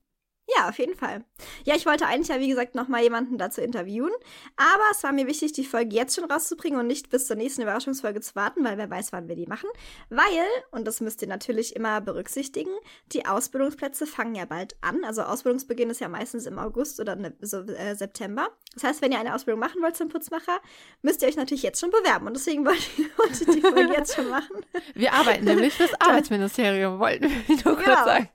Ja, 0.46 0.68
auf 0.68 0.78
jeden 0.78 0.94
Fall. 0.94 1.24
Ja, 1.64 1.74
ich 1.74 1.86
wollte 1.86 2.06
eigentlich 2.06 2.28
ja, 2.28 2.38
wie 2.38 2.48
gesagt, 2.48 2.74
nochmal 2.74 3.02
jemanden 3.02 3.38
dazu 3.38 3.62
interviewen. 3.62 4.10
Aber 4.56 4.84
es 4.90 5.02
war 5.02 5.12
mir 5.12 5.26
wichtig, 5.26 5.52
die 5.52 5.64
Folge 5.64 5.96
jetzt 5.96 6.14
schon 6.14 6.30
rauszubringen 6.30 6.78
und 6.78 6.86
nicht 6.86 7.08
bis 7.08 7.26
zur 7.26 7.36
nächsten 7.36 7.62
Überraschungsfolge 7.62 8.20
zu 8.20 8.34
warten, 8.34 8.62
weil 8.62 8.76
wer 8.76 8.90
weiß, 8.90 9.12
wann 9.12 9.26
wir 9.26 9.36
die 9.36 9.46
machen. 9.46 9.68
Weil, 10.10 10.46
und 10.70 10.86
das 10.86 11.00
müsst 11.00 11.22
ihr 11.22 11.28
natürlich 11.28 11.74
immer 11.74 12.02
berücksichtigen, 12.02 12.70
die 13.12 13.24
Ausbildungsplätze 13.24 14.06
fangen 14.06 14.34
ja 14.34 14.44
bald 14.44 14.76
an. 14.82 15.02
Also 15.04 15.22
Ausbildungsbeginn 15.22 15.88
ist 15.88 16.00
ja 16.00 16.08
meistens 16.08 16.44
im 16.44 16.58
August 16.58 17.00
oder 17.00 17.16
ne, 17.16 17.34
so 17.40 17.60
äh, 17.62 17.94
September. 17.94 18.48
Das 18.74 18.84
heißt, 18.84 19.02
wenn 19.02 19.12
ihr 19.12 19.20
eine 19.20 19.34
Ausbildung 19.34 19.60
machen 19.60 19.80
wollt 19.80 19.96
zum 19.96 20.08
Putzmacher, 20.08 20.60
müsst 21.00 21.22
ihr 21.22 21.28
euch 21.28 21.36
natürlich 21.36 21.62
jetzt 21.62 21.80
schon 21.80 21.90
bewerben. 21.90 22.26
Und 22.26 22.36
deswegen 22.36 22.66
wollte 22.66 22.82
ich, 23.30 23.46
die 23.46 23.60
Folge 23.62 23.94
jetzt 23.94 24.14
schon 24.14 24.28
machen. 24.28 24.64
Wir 24.94 25.14
arbeiten 25.14 25.44
nämlich 25.46 25.72
fürs 25.72 25.94
Arbeitsministerium, 26.00 26.98
wollten 26.98 27.30
wir 27.30 27.56
nur 27.64 27.76
kurz 27.76 27.84
genau. 27.84 28.04
sagen. 28.04 28.28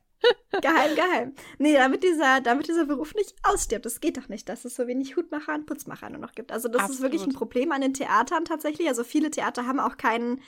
Geheim, 0.62 0.96
geheim. 0.96 1.34
Nee, 1.58 1.74
damit 1.74 2.04
dieser, 2.04 2.42
damit 2.42 2.68
dieser 2.68 2.86
Beruf 2.86 3.14
nicht 3.16 3.36
ausstirbt. 3.44 3.86
Das 3.86 4.02
geht 4.02 4.18
doch 4.18 4.28
nicht, 4.30 4.50
dass 4.50 4.66
es 4.66 4.76
so 4.76 4.88
wenig 4.88 5.16
Hutmacher 5.16 5.54
und 5.54 5.66
Putzmacher 5.66 6.10
nur 6.10 6.20
noch 6.20 6.34
gibt. 6.34 6.52
Also 6.52 6.68
das 6.68 6.82
Absolut. 6.82 6.96
ist 6.96 7.02
wirklich 7.04 7.24
ein 7.24 7.34
Problem 7.34 7.72
an 7.72 7.82
den 7.82 7.94
Theatern 7.94 8.46
tatsächlich. 8.46 8.88
Also 8.88 9.04
viele 9.04 9.32
Theater 9.32 9.66
haben 9.66 9.80
auch 9.80 9.98
keinen 9.98 10.42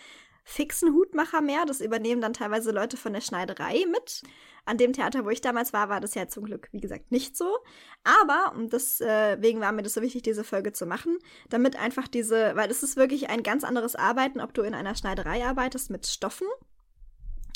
fixen 0.43 0.93
Hutmacher 0.93 1.41
mehr. 1.41 1.65
Das 1.65 1.81
übernehmen 1.81 2.21
dann 2.21 2.33
teilweise 2.33 2.71
Leute 2.71 2.97
von 2.97 3.13
der 3.13 3.21
Schneiderei 3.21 3.85
mit. 3.89 4.23
An 4.65 4.77
dem 4.77 4.93
Theater, 4.93 5.25
wo 5.25 5.29
ich 5.29 5.41
damals 5.41 5.73
war, 5.73 5.89
war 5.89 6.01
das 6.01 6.13
ja 6.13 6.27
zum 6.27 6.45
Glück, 6.45 6.69
wie 6.71 6.81
gesagt, 6.81 7.11
nicht 7.11 7.35
so. 7.35 7.59
Aber, 8.03 8.53
und 8.55 8.73
deswegen 8.73 9.59
war 9.59 9.71
mir 9.71 9.81
das 9.81 9.93
so 9.95 10.01
wichtig, 10.01 10.23
diese 10.23 10.43
Folge 10.43 10.71
zu 10.71 10.85
machen, 10.85 11.17
damit 11.49 11.77
einfach 11.77 12.07
diese, 12.07 12.55
weil 12.55 12.69
es 12.69 12.83
ist 12.83 12.95
wirklich 12.95 13.29
ein 13.29 13.43
ganz 13.43 13.63
anderes 13.63 13.95
Arbeiten, 13.95 14.39
ob 14.39 14.53
du 14.53 14.61
in 14.61 14.75
einer 14.75 14.95
Schneiderei 14.95 15.45
arbeitest 15.45 15.89
mit 15.89 16.05
Stoffen 16.05 16.47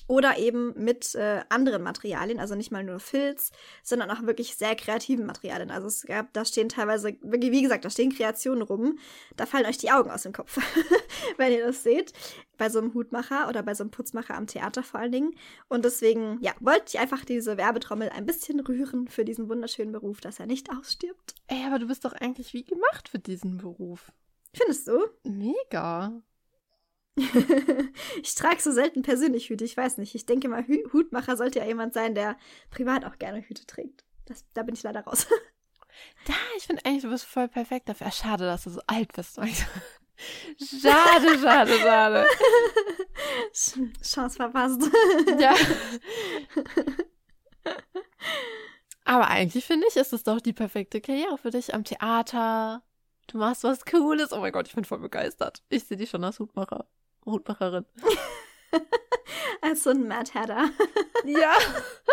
oder 0.08 0.38
eben 0.38 0.74
mit 0.76 1.16
äh, 1.16 1.42
anderen 1.50 1.84
Materialien, 1.84 2.40
also 2.40 2.56
nicht 2.56 2.72
mal 2.72 2.84
nur 2.84 3.00
Filz, 3.00 3.52
sondern 3.84 4.12
auch 4.12 4.24
wirklich 4.24 4.56
sehr 4.56 4.76
kreativen 4.76 5.26
Materialien. 5.26 5.72
Also 5.72 5.88
es 5.88 6.04
gab, 6.04 6.32
da 6.34 6.46
stehen 6.46 6.70
teilweise, 6.70 7.16
wie 7.22 7.62
gesagt, 7.62 7.86
da 7.86 7.90
stehen 7.90 8.14
Kreationen 8.14 8.62
rum, 8.62 9.00
da 9.36 9.46
fallen 9.46 9.66
euch 9.66 9.78
die 9.78 9.92
Augen 9.92 10.12
aus 10.12 10.24
dem 10.24 10.34
Kopf, 10.34 10.60
wenn 11.38 11.52
ihr 11.52 11.66
das 11.66 11.84
seht. 11.84 12.14
Bei 12.58 12.70
so 12.70 12.80
einem 12.80 12.94
Hutmacher 12.94 13.50
oder 13.50 13.64
bei 13.64 13.74
so 13.74 13.84
einem 13.84 13.92
Putzmacher 13.92 14.36
am 14.36 14.48
Theater 14.48 14.82
vor 14.82 15.02
allen 15.02 15.12
Dingen. 15.12 15.36
Und 15.68 15.84
deswegen, 15.84 16.38
ja, 16.42 16.54
wollte 16.62 16.86
ich 16.88 17.00
einfach 17.00 17.26
diese 17.26 17.58
Werbetrommel 17.58 18.10
ein 18.10 18.26
bisschen 18.26 18.62
rühren 18.62 19.10
für 19.10 19.26
diesen 19.26 19.50
wunderschönen 19.50 19.92
Beruf, 19.92 20.22
dass 20.22 20.40
er 20.40 20.46
nicht 20.46 20.70
ausstirbt. 20.72 21.36
Ey, 21.48 21.66
aber 21.66 21.80
du 21.80 21.88
bist 21.88 22.06
doch 22.06 22.14
eigentlich 22.14 22.54
wie 22.54 22.64
gemacht 22.64 23.10
für 23.10 23.20
diesen 23.20 23.58
Beruf. 23.58 24.12
Findest 24.54 24.88
du? 24.88 25.00
Mega. 25.24 26.22
ich 28.22 28.36
trage 28.36 28.62
so 28.62 28.72
selten 28.72 29.02
persönlich 29.02 29.50
Hüte, 29.50 29.64
ich 29.64 29.78
weiß 29.78 29.98
nicht. 29.98 30.16
Ich 30.16 30.26
denke 30.26 30.50
mal, 30.50 30.68
Hü 30.68 30.84
Hutmacher 30.92 31.38
sollte 31.38 31.60
ja 31.60 31.66
jemand 31.66 31.94
sein, 31.94 32.14
der 32.14 32.38
privat 32.72 33.06
auch 33.06 33.18
gerne 33.18 33.42
Hüte 33.42 33.66
trägt. 33.66 34.04
Das, 34.26 34.46
da 34.54 34.64
bin 34.64 34.76
ich 34.76 34.84
leider 34.84 35.02
raus. 35.02 35.28
da, 36.28 36.34
ich 36.58 36.68
finde 36.68 36.86
eigentlich, 36.86 37.04
du 37.04 37.10
bist 37.10 37.26
voll 37.26 37.48
perfekt 37.48 37.88
dafür. 37.88 38.12
Schade, 38.12 38.46
dass 38.46 38.66
du 38.66 38.72
so 38.72 38.82
alt 38.88 39.14
bist. 39.14 39.36
schade, 39.36 41.40
schade, 41.40 41.80
schade. 41.80 42.26
Chance 43.54 44.36
verpasst. 44.36 44.82
ja. 45.40 45.56
Aber 49.06 49.28
eigentlich 49.28 49.66
finde 49.66 49.88
ich, 49.88 49.96
ist 49.96 50.14
es 50.14 50.24
doch 50.24 50.42
die 50.42 50.54
perfekte 50.54 51.00
Karriere 51.00 51.38
für 51.38 51.52
dich 51.52 51.74
am 51.74 51.84
Theater. 51.84 52.84
Du 53.28 53.38
machst 53.38 53.64
was 53.64 53.86
Cooles. 53.86 54.34
Oh 54.34 54.40
mein 54.40 54.52
Gott, 54.52 54.68
ich 54.68 54.76
bin 54.76 54.84
voll 54.84 55.00
begeistert. 55.00 55.64
Ich 55.70 55.86
sehe 55.86 55.98
dich 55.98 56.10
schon 56.10 56.24
als 56.24 56.40
Hutmacher. 56.40 56.86
Hutmacherin. 57.26 57.86
Als 59.62 59.84
so 59.84 59.92
ein 59.92 60.08
Mad 60.08 60.32
Hatter. 60.34 60.70
Ja. 61.28 61.54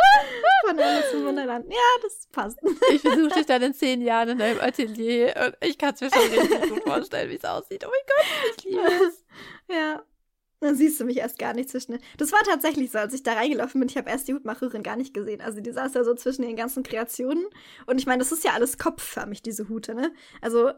Von 0.67 0.79
Alice 0.79 1.13
im 1.13 1.27
Wunderland. 1.27 1.67
Ja, 1.69 2.03
das 2.03 2.27
passt. 2.33 2.59
Ich 2.91 3.03
versuche 3.03 3.35
dich 3.35 3.45
dann 3.45 3.61
in 3.61 3.75
zehn 3.75 4.01
Jahren 4.01 4.31
in 4.31 4.39
deinem 4.39 4.59
Atelier 4.59 5.35
und 5.45 5.69
ich 5.69 5.77
kann 5.77 5.93
es 5.93 6.01
mir 6.01 6.09
schon 6.11 6.31
richtig 6.31 6.71
gut 6.71 6.83
vorstellen, 6.85 7.29
wie 7.29 7.37
es 7.37 7.45
aussieht. 7.45 7.85
Oh 7.85 7.91
mein 7.91 8.07
Gott, 8.07 8.57
ich 8.57 8.65
liebe 8.65 9.07
es. 9.07 9.25
Ja. 9.69 10.03
Dann 10.61 10.77
siehst 10.77 11.01
du 11.01 11.05
mich 11.05 11.17
erst 11.19 11.41
gar 11.41 11.55
nicht 11.55 11.69
zwischen. 11.69 11.99
Das 12.17 12.31
war 12.31 12.41
tatsächlich 12.45 12.93
so, 12.93 12.99
als 12.99 13.13
ich 13.13 13.25
da 13.25 13.33
reingelaufen 13.33 13.81
bin. 13.81 13.89
Ich 13.89 13.97
habe 13.97 14.09
erst 14.09 14.29
die 14.29 14.35
Hutmacherin 14.35 14.85
gar 14.85 14.97
nicht 14.97 15.13
gesehen. 15.13 15.41
Also 15.41 15.61
die 15.61 15.73
saß 15.73 15.93
da 15.93 16.05
so 16.05 16.15
zwischen 16.15 16.43
den 16.43 16.55
ganzen 16.55 16.85
Kreationen. 16.85 17.45
Und 17.87 17.99
ich 17.99 18.07
meine, 18.07 18.21
das 18.21 18.31
ist 18.31 18.45
ja 18.45 18.53
alles 18.53 18.79
kopfförmig, 18.79 19.43
diese 19.43 19.69
Hute, 19.69 19.95
ne? 19.95 20.15
Also, 20.41 20.71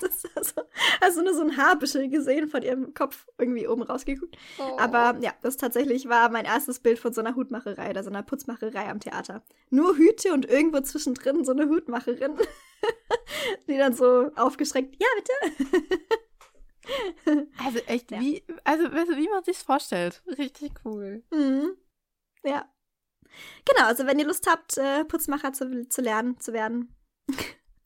das 0.00 0.09
ist 0.24 0.36
also, 0.36 0.62
also 1.00 1.22
nur 1.22 1.34
so 1.34 1.42
ein 1.42 1.56
Haarbüschel 1.56 2.08
gesehen 2.08 2.48
von 2.48 2.62
ihrem 2.62 2.94
Kopf 2.94 3.26
irgendwie 3.38 3.66
oben 3.66 3.82
rausgeguckt. 3.82 4.36
Oh. 4.58 4.76
Aber 4.78 5.18
ja, 5.20 5.32
das 5.42 5.56
tatsächlich 5.56 6.08
war 6.08 6.30
mein 6.30 6.44
erstes 6.44 6.80
Bild 6.80 6.98
von 6.98 7.12
so 7.12 7.20
einer 7.20 7.36
Hutmacherei 7.36 7.90
oder 7.90 8.02
so 8.02 8.10
einer 8.10 8.22
Putzmacherei 8.22 8.88
am 8.88 9.00
Theater. 9.00 9.42
Nur 9.70 9.96
Hüte 9.96 10.32
und 10.32 10.48
irgendwo 10.48 10.80
zwischendrin 10.80 11.44
so 11.44 11.52
eine 11.52 11.68
Hutmacherin, 11.68 12.34
die 13.68 13.76
dann 13.76 13.94
so 13.94 14.30
aufgeschreckt, 14.36 14.96
ja, 15.00 15.08
bitte. 15.16 15.66
Also 17.62 17.78
echt, 17.86 18.10
ja. 18.10 18.18
wie, 18.18 18.42
also 18.64 18.84
wie 18.90 19.28
man 19.28 19.44
sich's 19.44 19.62
vorstellt. 19.62 20.22
Richtig 20.38 20.72
cool. 20.84 21.22
Mhm. 21.30 21.76
Ja. 22.42 22.68
Genau, 23.64 23.86
also 23.86 24.06
wenn 24.06 24.18
ihr 24.18 24.26
Lust 24.26 24.48
habt, 24.50 24.76
äh, 24.76 25.04
Putzmacher 25.04 25.52
zu, 25.52 25.88
zu 25.88 26.00
lernen, 26.00 26.40
zu 26.40 26.52
werden, 26.52 26.96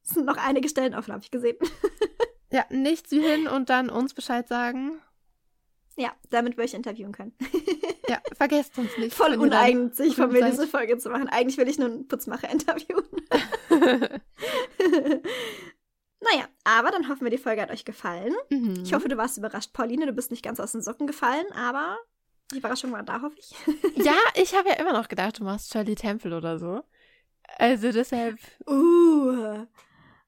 sind 0.04 0.26
noch 0.26 0.36
einige 0.36 0.68
Stellen 0.68 0.94
offen, 0.94 1.12
habe 1.12 1.22
ich 1.24 1.30
gesehen. 1.30 1.56
ja, 2.52 2.64
nicht 2.70 3.08
sie 3.08 3.20
hin 3.20 3.46
und 3.46 3.70
dann 3.70 3.90
uns 3.90 4.14
Bescheid 4.14 4.46
sagen. 4.48 5.00
Ja, 5.96 6.12
damit 6.30 6.56
wir 6.56 6.64
euch 6.64 6.74
interviewen 6.74 7.12
können. 7.12 7.34
ja, 8.08 8.20
vergesst 8.36 8.76
uns 8.78 8.96
nicht. 8.98 9.14
Voll 9.14 9.34
uneigentlich 9.36 10.16
von 10.16 10.32
mir 10.32 10.44
diese 10.44 10.66
Folge 10.66 10.98
zu 10.98 11.08
machen. 11.08 11.28
Eigentlich 11.28 11.56
will 11.56 11.68
ich 11.68 11.78
nur 11.78 11.88
einen 11.88 12.08
Putzmacher 12.08 12.50
interviewen. 12.50 13.04
Naja, 16.32 16.46
aber 16.64 16.90
dann 16.90 17.08
hoffen 17.08 17.24
wir, 17.24 17.30
die 17.30 17.38
Folge 17.38 17.60
hat 17.60 17.70
euch 17.70 17.84
gefallen. 17.84 18.32
Mhm. 18.48 18.82
Ich 18.82 18.94
hoffe, 18.94 19.08
du 19.08 19.16
warst 19.16 19.36
überrascht, 19.36 19.72
Pauline. 19.72 20.06
Du 20.06 20.12
bist 20.12 20.30
nicht 20.30 20.42
ganz 20.42 20.58
aus 20.58 20.72
den 20.72 20.80
Socken 20.80 21.06
gefallen, 21.06 21.44
aber 21.52 21.98
die 22.52 22.58
Überraschung 22.58 22.92
war 22.92 23.02
da, 23.02 23.20
hoffe 23.20 23.36
ich. 23.38 23.54
ja, 23.96 24.16
ich 24.34 24.54
habe 24.54 24.70
ja 24.70 24.76
immer 24.76 24.92
noch 24.92 25.08
gedacht, 25.08 25.38
du 25.38 25.44
machst 25.44 25.70
Shirley 25.72 25.94
Temple 25.94 26.34
oder 26.36 26.58
so. 26.58 26.82
Also 27.58 27.92
deshalb. 27.92 28.38
Uh. 28.66 29.66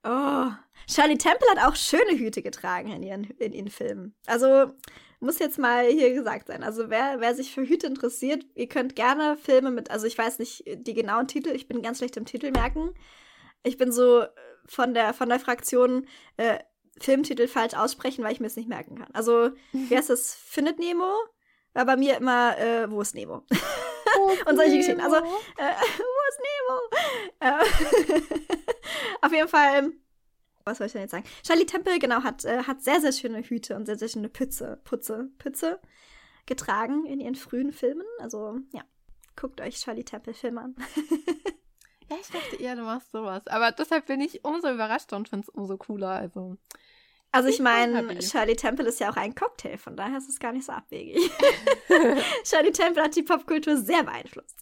Oh, 0.06 0.50
Charlie 0.86 1.18
Temple 1.18 1.48
hat 1.50 1.66
auch 1.66 1.74
schöne 1.74 2.16
Hüte 2.16 2.42
getragen 2.42 2.92
in 2.92 3.02
ihren, 3.02 3.24
in 3.24 3.52
ihren 3.52 3.70
Filmen. 3.70 4.14
Also 4.26 4.72
muss 5.18 5.38
jetzt 5.38 5.58
mal 5.58 5.86
hier 5.86 6.12
gesagt 6.14 6.46
sein. 6.46 6.62
Also 6.62 6.90
wer, 6.90 7.20
wer 7.20 7.34
sich 7.34 7.52
für 7.52 7.62
Hüte 7.62 7.86
interessiert, 7.86 8.44
ihr 8.54 8.68
könnt 8.68 8.94
gerne 8.94 9.36
Filme 9.36 9.70
mit, 9.70 9.90
also 9.90 10.06
ich 10.06 10.16
weiß 10.16 10.38
nicht 10.38 10.64
die 10.66 10.94
genauen 10.94 11.26
Titel, 11.26 11.50
ich 11.50 11.66
bin 11.66 11.82
ganz 11.82 11.98
schlecht 11.98 12.16
im 12.16 12.24
Titel 12.24 12.52
merken. 12.52 12.94
Ich 13.64 13.78
bin 13.78 13.90
so 13.90 14.24
von 14.66 14.94
der, 14.94 15.12
von 15.14 15.28
der 15.28 15.40
Fraktion 15.40 16.06
äh, 16.36 16.58
Filmtitel 17.00 17.48
falsch 17.48 17.74
aussprechen, 17.74 18.24
weil 18.24 18.32
ich 18.32 18.40
mir 18.40 18.46
es 18.46 18.56
nicht 18.56 18.68
merken 18.68 18.96
kann. 18.96 19.08
Also, 19.12 19.50
wie 19.72 19.96
heißt 19.96 20.10
das? 20.10 20.34
Findet 20.34 20.78
Nemo? 20.78 21.12
War 21.74 21.84
bei 21.84 21.96
mir 21.96 22.16
immer, 22.16 22.56
äh, 22.58 22.90
wo 22.90 23.00
ist 23.00 23.14
Nemo? 23.14 23.42
Oh, 24.18 24.30
Und 24.48 24.56
solche 24.56 24.78
Geschichten. 24.78 25.00
Also, 25.00 25.16
äh, 25.16 25.20
wo 25.98 26.22
ist 26.28 26.40
Nemo? 26.40 26.80
Äh, 27.40 27.52
auf 29.20 29.32
jeden 29.32 29.48
Fall, 29.48 29.92
was 30.64 30.78
soll 30.78 30.86
ich 30.86 30.92
denn 30.92 31.02
jetzt 31.02 31.12
sagen? 31.12 31.24
Charlie 31.42 31.66
Temple, 31.66 31.98
genau, 31.98 32.22
hat, 32.22 32.44
äh, 32.44 32.62
hat 32.62 32.82
sehr, 32.82 33.00
sehr 33.00 33.12
schöne 33.12 33.42
Hüte 33.42 33.76
und 33.76 33.86
sehr, 33.86 33.98
sehr 33.98 34.08
schöne 34.08 34.28
Pütze, 34.28 34.80
Putze, 34.84 35.30
Pütze 35.38 35.80
getragen 36.46 37.06
in 37.06 37.20
ihren 37.20 37.34
frühen 37.34 37.72
Filmen. 37.72 38.06
Also, 38.18 38.58
ja, 38.72 38.82
guckt 39.34 39.60
euch 39.60 39.76
Charlie 39.80 40.04
Temple-Filme 40.04 40.60
an. 40.60 40.76
Ja, 42.08 42.16
ich 42.20 42.28
dachte 42.28 42.56
eher, 42.56 42.76
du 42.76 42.82
machst 42.82 43.10
sowas. 43.10 43.46
Aber 43.48 43.72
deshalb 43.72 44.06
bin 44.06 44.20
ich 44.20 44.44
umso 44.44 44.70
überraschter 44.70 45.16
und 45.16 45.28
finde 45.28 45.44
es 45.44 45.48
umso 45.48 45.76
cooler. 45.76 46.10
Also, 46.10 46.56
also 47.32 47.48
ich 47.48 47.58
meine, 47.58 48.22
Shirley 48.22 48.54
Temple 48.54 48.86
ist 48.86 49.00
ja 49.00 49.10
auch 49.10 49.16
ein 49.16 49.34
Cocktail, 49.34 49.76
von 49.76 49.96
daher 49.96 50.18
ist 50.18 50.28
es 50.28 50.38
gar 50.38 50.52
nicht 50.52 50.64
so 50.64 50.72
abwegig. 50.72 51.30
Shirley 52.44 52.72
Temple 52.72 53.02
hat 53.02 53.16
die 53.16 53.24
Popkultur 53.24 53.76
sehr 53.76 54.04
beeinflusst. 54.04 54.56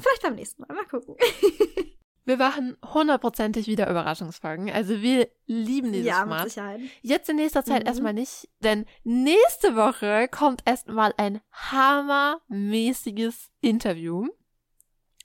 Vielleicht 0.00 0.22
beim 0.22 0.34
nächsten 0.34 0.62
Mal, 0.62 0.74
mal 0.74 0.84
gucken. 0.86 1.16
Wir 2.28 2.36
machen 2.36 2.76
hundertprozentig 2.84 3.66
wieder 3.68 3.88
Überraschungsfolgen. 3.88 4.70
Also 4.70 5.00
wir 5.00 5.30
lieben 5.46 5.92
dieses 5.92 6.08
ja, 6.08 6.18
Format. 6.18 6.44
Mit 6.44 6.52
Sicherheit. 6.52 6.80
Jetzt 7.00 7.30
in 7.30 7.36
nächster 7.36 7.64
Zeit 7.64 7.84
mhm. 7.84 7.86
erstmal 7.86 8.12
nicht, 8.12 8.50
denn 8.60 8.84
nächste 9.02 9.76
Woche 9.76 10.28
kommt 10.28 10.60
erstmal 10.66 11.14
ein 11.16 11.40
hammermäßiges 11.52 13.48
Interview, 13.62 14.28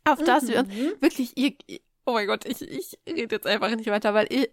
auf 0.05 0.23
das 0.23 0.43
mhm. 0.43 0.47
wir 0.47 0.59
uns 0.59 0.69
mhm. 0.69 1.01
wirklich, 1.01 1.37
ihr, 1.37 1.57
oh 2.05 2.13
mein 2.13 2.25
Gott, 2.25 2.45
ich, 2.45 2.61
ich 2.61 2.97
rede 3.05 3.35
jetzt 3.35 3.47
einfach 3.47 3.75
nicht 3.75 3.89
weiter, 3.89 4.13
weil 4.13 4.31
ihr, 4.31 4.47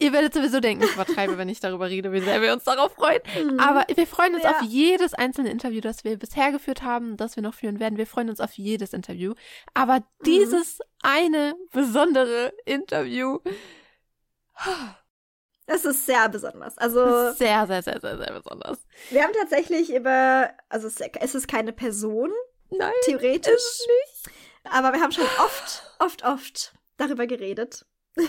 Ihr 0.00 0.14
werdet 0.14 0.32
sowieso 0.32 0.60
denken, 0.60 0.84
ich 0.84 0.94
übertreibe, 0.94 1.36
wenn 1.36 1.50
ich 1.50 1.60
darüber 1.60 1.90
rede, 1.90 2.10
wie 2.10 2.20
sehr 2.20 2.40
wir 2.40 2.54
uns 2.54 2.64
darauf 2.64 2.94
freuen. 2.94 3.20
Mhm. 3.38 3.60
Aber 3.60 3.84
wir 3.94 4.06
freuen 4.06 4.34
uns 4.34 4.44
ja. 4.44 4.52
auf 4.52 4.62
jedes 4.62 5.12
einzelne 5.12 5.50
Interview, 5.50 5.82
das 5.82 6.04
wir 6.04 6.18
bisher 6.18 6.52
geführt 6.52 6.82
haben, 6.82 7.18
das 7.18 7.36
wir 7.36 7.42
noch 7.42 7.52
führen 7.52 7.80
werden. 7.80 7.98
Wir 7.98 8.06
freuen 8.06 8.30
uns 8.30 8.40
auf 8.40 8.52
jedes 8.54 8.94
Interview. 8.94 9.34
Aber 9.74 9.96
mhm. 9.96 10.24
dieses 10.24 10.80
eine 11.02 11.54
besondere 11.70 12.54
Interview. 12.64 13.40
Es 15.66 15.84
ist 15.84 16.06
sehr 16.06 16.28
besonders. 16.30 16.78
Also 16.78 17.32
sehr, 17.32 17.66
sehr, 17.66 17.82
sehr, 17.82 18.00
sehr, 18.00 18.16
sehr 18.16 18.32
besonders. 18.32 18.78
Wir 19.10 19.22
haben 19.22 19.34
tatsächlich 19.38 19.94
über, 19.94 20.50
also 20.70 20.88
es 20.88 21.34
ist 21.34 21.46
keine 21.46 21.72
Person, 21.74 22.30
Nein, 22.70 22.92
theoretisch 23.04 23.52
nicht. 23.52 24.34
Aber 24.64 24.92
wir 24.94 25.00
haben 25.00 25.12
schon 25.12 25.28
oft, 25.44 25.82
oft, 25.98 26.24
oft 26.24 26.72
darüber 26.96 27.26
geredet. 27.26 27.84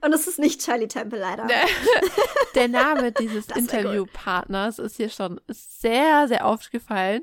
Und 0.00 0.12
es 0.12 0.26
ist 0.26 0.38
nicht 0.38 0.60
Charlie 0.60 0.88
Temple 0.88 1.18
leider. 1.18 1.46
Der 2.54 2.68
Name 2.68 3.12
dieses 3.12 3.48
Interviewpartners 3.48 4.78
ist 4.78 4.96
hier 4.96 5.10
schon 5.10 5.40
sehr, 5.48 6.28
sehr 6.28 6.46
aufgefallen. 6.46 7.22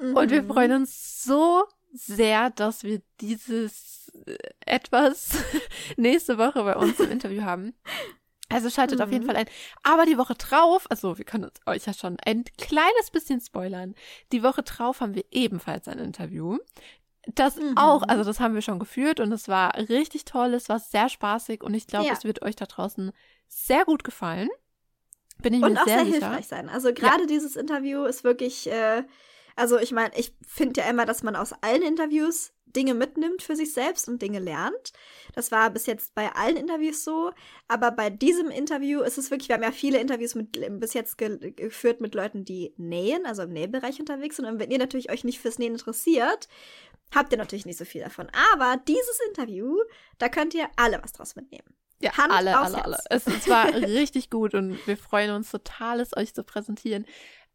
Mhm. 0.00 0.16
Und 0.16 0.30
wir 0.30 0.42
mhm. 0.42 0.48
freuen 0.48 0.72
uns 0.72 1.24
so 1.24 1.64
sehr, 1.92 2.50
dass 2.50 2.84
wir 2.84 3.00
dieses 3.20 4.12
äh, 4.26 4.36
etwas 4.64 5.30
nächste 5.96 6.38
Woche 6.38 6.62
bei 6.62 6.76
uns 6.76 6.98
im 7.00 7.10
Interview 7.10 7.42
haben. 7.42 7.74
Also 8.48 8.70
schaltet 8.70 8.98
mhm. 8.98 9.04
auf 9.04 9.10
jeden 9.10 9.24
mhm. 9.24 9.28
Fall 9.28 9.36
ein. 9.36 9.48
Aber 9.82 10.06
die 10.06 10.18
Woche 10.18 10.34
drauf, 10.34 10.86
also 10.88 11.18
wir 11.18 11.24
können 11.24 11.50
euch 11.66 11.86
ja 11.86 11.92
schon 11.92 12.16
ein 12.24 12.44
kleines 12.58 13.10
bisschen 13.10 13.40
spoilern. 13.40 13.94
Die 14.32 14.42
Woche 14.42 14.62
drauf 14.62 15.00
haben 15.00 15.14
wir 15.14 15.24
ebenfalls 15.30 15.88
ein 15.88 15.98
Interview. 15.98 16.58
Das 17.34 17.56
mhm. 17.56 17.76
auch, 17.76 18.02
also 18.02 18.24
das 18.24 18.40
haben 18.40 18.54
wir 18.54 18.62
schon 18.62 18.78
geführt 18.78 19.20
und 19.20 19.32
es 19.32 19.48
war 19.48 19.74
richtig 19.88 20.24
toll, 20.24 20.54
es 20.54 20.68
war 20.68 20.78
sehr 20.78 21.08
spaßig 21.08 21.62
und 21.62 21.74
ich 21.74 21.86
glaube, 21.86 22.06
ja. 22.06 22.12
es 22.12 22.24
wird 22.24 22.42
euch 22.42 22.56
da 22.56 22.66
draußen 22.66 23.12
sehr 23.48 23.84
gut 23.84 24.04
gefallen. 24.04 24.48
Bin 25.42 25.54
ich 25.54 25.62
und 25.62 25.74
mir 25.74 25.84
sehr, 25.84 25.96
sehr 25.96 26.04
sicher. 26.06 26.28
hilfreich 26.28 26.46
sein. 26.46 26.68
Also 26.68 26.94
gerade 26.94 27.22
ja. 27.22 27.26
dieses 27.26 27.56
Interview 27.56 28.04
ist 28.04 28.24
wirklich, 28.24 28.70
äh, 28.70 29.02
also 29.54 29.78
ich 29.78 29.92
meine, 29.92 30.16
ich 30.16 30.34
finde 30.46 30.80
ja 30.80 30.88
immer, 30.88 31.04
dass 31.04 31.22
man 31.22 31.36
aus 31.36 31.52
allen 31.62 31.82
Interviews 31.82 32.52
Dinge 32.76 32.94
mitnimmt 32.94 33.42
für 33.42 33.56
sich 33.56 33.72
selbst 33.72 34.08
und 34.08 34.20
Dinge 34.20 34.38
lernt. 34.38 34.92
Das 35.34 35.50
war 35.50 35.70
bis 35.70 35.86
jetzt 35.86 36.14
bei 36.14 36.30
allen 36.34 36.56
Interviews 36.56 37.04
so. 37.04 37.32
Aber 37.68 37.90
bei 37.90 38.10
diesem 38.10 38.50
Interview 38.50 39.00
ist 39.00 39.18
es 39.18 39.30
wirklich, 39.30 39.48
wir 39.48 39.54
haben 39.54 39.62
ja 39.62 39.72
viele 39.72 39.98
Interviews 39.98 40.34
mit, 40.34 40.58
bis 40.78 40.92
jetzt 40.92 41.16
ge 41.16 41.52
geführt 41.52 42.00
mit 42.00 42.14
Leuten, 42.14 42.44
die 42.44 42.74
nähen, 42.76 43.24
also 43.24 43.42
im 43.42 43.52
Nähbereich 43.52 43.98
unterwegs 43.98 44.36
sind. 44.36 44.44
Und 44.44 44.58
wenn 44.58 44.70
ihr 44.70 44.78
natürlich 44.78 45.10
euch 45.10 45.24
nicht 45.24 45.40
fürs 45.40 45.58
Nähen 45.58 45.72
interessiert, 45.72 46.48
habt 47.14 47.32
ihr 47.32 47.38
natürlich 47.38 47.66
nicht 47.66 47.78
so 47.78 47.84
viel 47.84 48.02
davon. 48.02 48.28
Aber 48.52 48.76
dieses 48.86 49.18
Interview, 49.28 49.76
da 50.18 50.28
könnt 50.28 50.54
ihr 50.54 50.68
alle 50.76 51.02
was 51.02 51.12
draus 51.12 51.36
mitnehmen. 51.36 51.74
Ja, 52.00 52.16
Hand 52.16 52.32
alle, 52.32 52.56
alle, 52.58 52.76
Herz. 52.76 52.84
alle. 52.84 52.98
Es, 53.10 53.26
es 53.26 53.48
war 53.48 53.66
richtig 53.74 54.30
gut 54.30 54.54
und 54.54 54.86
wir 54.86 54.96
freuen 54.96 55.30
uns 55.30 55.50
total, 55.50 56.00
es 56.00 56.16
euch 56.16 56.34
zu 56.34 56.44
präsentieren. 56.44 57.06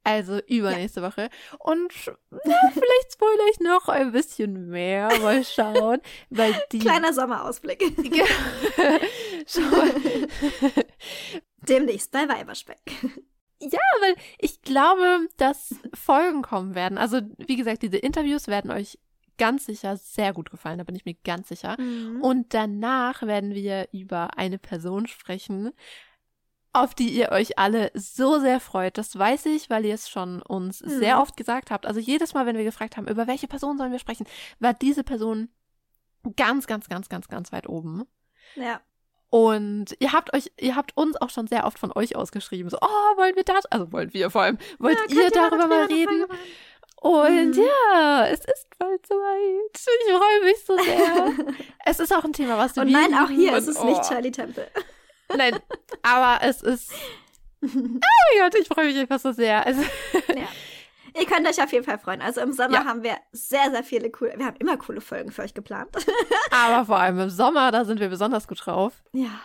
Also 0.03 0.39
übernächste 0.47 1.01
ja. 1.01 1.07
Woche. 1.07 1.29
Und 1.59 1.93
na, 2.31 2.55
vielleicht 2.73 3.13
spoilere 3.13 3.49
ich 3.51 3.59
noch 3.59 3.87
ein 3.87 4.11
bisschen 4.11 4.69
mehr. 4.69 5.09
Mal 5.19 5.43
schauen. 5.43 6.01
Weil 6.31 6.55
die 6.71 6.79
Kleiner 6.79 7.13
Sommerausblick. 7.13 7.79
Demnächst 11.67 12.11
bei 12.11 12.27
Weiberspeck. 12.27 12.81
Ja, 13.59 13.79
weil 14.01 14.15
ich 14.39 14.63
glaube, 14.63 15.27
dass 15.37 15.75
Folgen 15.93 16.41
kommen 16.41 16.73
werden. 16.73 16.97
Also, 16.97 17.21
wie 17.37 17.57
gesagt, 17.57 17.83
diese 17.83 17.97
Interviews 17.97 18.47
werden 18.47 18.71
euch 18.71 18.97
ganz 19.41 19.65
sicher 19.65 19.97
sehr 19.97 20.33
gut 20.33 20.51
gefallen, 20.51 20.77
da 20.77 20.83
bin 20.83 20.95
ich 20.95 21.03
mir 21.03 21.15
ganz 21.15 21.49
sicher. 21.49 21.75
Mhm. 21.81 22.21
Und 22.21 22.53
danach 22.53 23.23
werden 23.23 23.55
wir 23.55 23.87
über 23.91 24.37
eine 24.37 24.59
Person 24.59 25.07
sprechen, 25.07 25.71
auf 26.73 26.93
die 26.93 27.09
ihr 27.09 27.31
euch 27.31 27.57
alle 27.57 27.89
so 27.95 28.39
sehr 28.39 28.59
freut. 28.59 28.99
Das 28.99 29.17
weiß 29.17 29.47
ich, 29.47 29.71
weil 29.71 29.83
ihr 29.83 29.95
es 29.95 30.09
schon 30.09 30.43
uns 30.43 30.81
mhm. 30.83 30.89
sehr 30.89 31.19
oft 31.19 31.35
gesagt 31.37 31.71
habt. 31.71 31.87
Also 31.87 31.99
jedes 31.99 32.35
Mal, 32.35 32.45
wenn 32.45 32.55
wir 32.55 32.63
gefragt 32.63 32.97
haben, 32.97 33.07
über 33.07 33.25
welche 33.25 33.47
Person 33.47 33.79
sollen 33.79 33.91
wir 33.91 33.97
sprechen, 33.97 34.27
war 34.59 34.75
diese 34.75 35.03
Person 35.03 35.49
ganz, 36.35 36.67
ganz, 36.67 36.87
ganz, 36.87 37.09
ganz, 37.09 37.27
ganz 37.27 37.51
weit 37.51 37.67
oben. 37.67 38.03
Ja. 38.55 38.79
Und 39.31 39.95
ihr 39.97 40.11
habt 40.11 40.35
euch, 40.35 40.51
ihr 40.59 40.75
habt 40.75 40.95
uns 40.95 41.19
auch 41.19 41.31
schon 41.31 41.47
sehr 41.47 41.65
oft 41.65 41.79
von 41.79 41.91
euch 41.95 42.15
ausgeschrieben, 42.15 42.69
so, 42.69 42.77
oh, 42.79 43.17
wollen 43.17 43.35
wir 43.35 43.43
das, 43.43 43.65
also 43.67 43.91
wollen 43.91 44.13
wir 44.13 44.29
vor 44.29 44.41
allem, 44.41 44.59
wollt 44.77 44.99
ja, 45.09 45.21
ihr 45.23 45.31
darüber 45.31 45.67
mal 45.67 45.85
reden? 45.85 46.25
Und 47.01 47.57
mhm. 47.57 47.63
ja, 47.63 48.27
es 48.27 48.41
ist 48.41 48.67
bald 48.77 49.05
soweit. 49.07 49.71
Ich 49.73 50.15
freue 50.15 50.43
mich 50.43 50.63
so 50.63 50.77
sehr. 50.77 51.55
es 51.85 51.99
ist 51.99 52.13
auch 52.13 52.23
ein 52.23 52.31
Thema, 52.31 52.59
was 52.59 52.73
du 52.73 52.81
Und 52.81 52.91
nein, 52.91 53.15
auch 53.15 53.27
hier 53.27 53.57
ist 53.57 53.67
es 53.67 53.79
oh. 53.79 53.85
nicht 53.85 54.07
Charlie 54.07 54.31
Temple. 54.31 54.67
Nein, 55.35 55.57
aber 56.03 56.43
es 56.45 56.61
ist. 56.61 56.91
Oh 57.63 57.67
mein 57.69 58.39
Gott, 58.39 58.59
ich 58.59 58.67
freue 58.67 58.87
mich 58.87 58.97
einfach 58.97 59.19
so 59.19 59.31
sehr. 59.31 59.63
Also, 59.63 59.81
ja. 60.29 60.47
Ihr 61.13 61.25
könnt 61.27 61.47
euch 61.47 61.61
auf 61.61 61.71
jeden 61.71 61.85
Fall 61.85 61.99
freuen. 61.99 62.19
Also 62.19 62.41
im 62.41 62.53
Sommer 62.53 62.79
ja. 62.79 62.85
haben 62.85 63.03
wir 63.03 63.17
sehr, 63.31 63.69
sehr 63.69 63.83
viele 63.83 64.09
coole, 64.09 64.33
wir 64.35 64.47
haben 64.47 64.57
immer 64.57 64.77
coole 64.77 64.99
Folgen 64.99 65.31
für 65.31 65.43
euch 65.43 65.53
geplant. 65.53 65.89
Aber 66.49 66.85
vor 66.85 66.97
allem 66.97 67.19
im 67.19 67.29
Sommer, 67.29 67.71
da 67.71 67.85
sind 67.85 67.99
wir 67.99 68.09
besonders 68.09 68.47
gut 68.47 68.65
drauf. 68.65 68.93
Ja. 69.11 69.39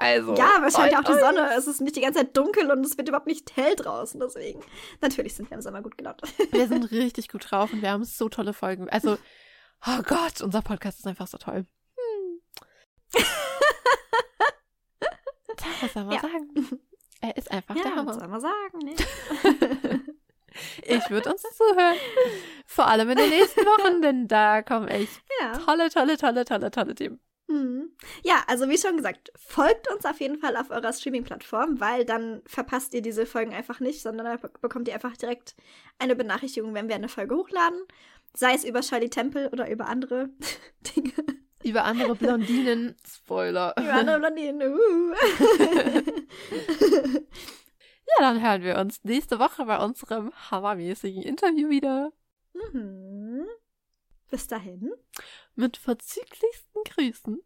Also. 0.00 0.34
Ja, 0.34 0.62
wahrscheinlich 0.62 0.96
auch 0.96 1.04
die 1.04 1.12
Sonne. 1.12 1.50
Es 1.54 1.66
ist 1.66 1.82
nicht 1.82 1.94
die 1.94 2.00
ganze 2.00 2.20
Zeit 2.20 2.34
dunkel 2.34 2.70
und 2.70 2.84
es 2.86 2.96
wird 2.96 3.06
überhaupt 3.06 3.26
nicht 3.26 3.54
hell 3.54 3.76
draußen. 3.76 4.18
Deswegen. 4.18 4.62
Natürlich 5.02 5.34
sind 5.34 5.50
wir 5.50 5.56
im 5.56 5.60
Sommer 5.60 5.82
gut 5.82 5.98
gelaunt. 5.98 6.22
Wir 6.52 6.66
sind 6.68 6.84
richtig 6.90 7.28
gut 7.28 7.50
drauf 7.50 7.70
und 7.70 7.82
wir 7.82 7.90
haben 7.90 8.04
so 8.04 8.30
tolle 8.30 8.54
Folgen. 8.54 8.88
Also, 8.88 9.18
oh 9.86 10.02
Gott, 10.06 10.40
unser 10.40 10.62
Podcast 10.62 11.00
ist 11.00 11.06
einfach 11.06 11.26
so 11.26 11.36
toll. 11.36 11.66
Hm. 11.96 12.40
Was 15.82 15.92
soll 15.92 16.04
man 16.04 16.14
ja. 16.14 16.20
sagen? 16.22 16.80
Er 17.20 17.36
ist 17.36 17.50
einfach 17.50 17.76
ja, 17.76 17.82
der 17.82 17.96
Hammer. 17.96 18.10
Was 18.10 18.16
soll 18.16 18.28
man 18.28 18.40
sagen, 18.40 18.78
ne? 18.78 18.94
ich 20.82 21.10
würde 21.10 21.30
uns 21.30 21.42
zuhören. 21.42 21.96
Vor 22.64 22.86
allem 22.86 23.10
in 23.10 23.18
den 23.18 23.28
nächsten 23.28 23.60
Wochen, 23.60 24.00
denn 24.00 24.28
da 24.28 24.62
kommen 24.62 24.88
echt 24.88 25.20
ja. 25.42 25.58
tolle, 25.58 25.90
tolle, 25.90 26.16
tolle, 26.16 26.46
tolle, 26.46 26.70
tolle 26.70 26.94
Themen. 26.94 27.20
Mhm. 27.50 27.90
Ja, 28.22 28.44
also 28.46 28.68
wie 28.68 28.78
schon 28.78 28.96
gesagt, 28.96 29.32
folgt 29.36 29.92
uns 29.92 30.06
auf 30.06 30.20
jeden 30.20 30.38
Fall 30.38 30.56
auf 30.56 30.70
eurer 30.70 30.92
Streaming-Plattform, 30.92 31.80
weil 31.80 32.04
dann 32.04 32.42
verpasst 32.46 32.94
ihr 32.94 33.02
diese 33.02 33.26
Folgen 33.26 33.52
einfach 33.52 33.80
nicht, 33.80 34.02
sondern 34.02 34.26
dann 34.26 34.50
bekommt 34.60 34.86
ihr 34.86 34.94
einfach 34.94 35.16
direkt 35.16 35.56
eine 35.98 36.14
Benachrichtigung, 36.14 36.74
wenn 36.74 36.86
wir 36.88 36.94
eine 36.94 37.08
Folge 37.08 37.34
hochladen. 37.34 37.80
Sei 38.34 38.54
es 38.54 38.64
über 38.64 38.82
Charlie 38.82 39.10
Temple 39.10 39.50
oder 39.50 39.68
über 39.68 39.88
andere 39.88 40.30
Dinge. 40.96 41.12
Über 41.64 41.84
andere 41.84 42.14
Blondinen. 42.14 42.94
Spoiler. 43.06 43.74
Über 43.76 43.94
andere 43.94 44.20
Blondinen. 44.20 44.72
Uh. 44.72 45.12
ja, 47.10 48.20
dann 48.20 48.42
hören 48.42 48.62
wir 48.62 48.78
uns 48.78 49.02
nächste 49.02 49.40
Woche 49.40 49.66
bei 49.66 49.84
unserem 49.84 50.30
hammermäßigen 50.50 51.22
Interview 51.22 51.68
wieder. 51.68 52.12
Mhm. 52.54 53.09
Bis 54.30 54.46
dahin. 54.46 54.92
Mit 55.54 55.76
verzüglichsten 55.76 56.82
Grüßen. 56.84 57.42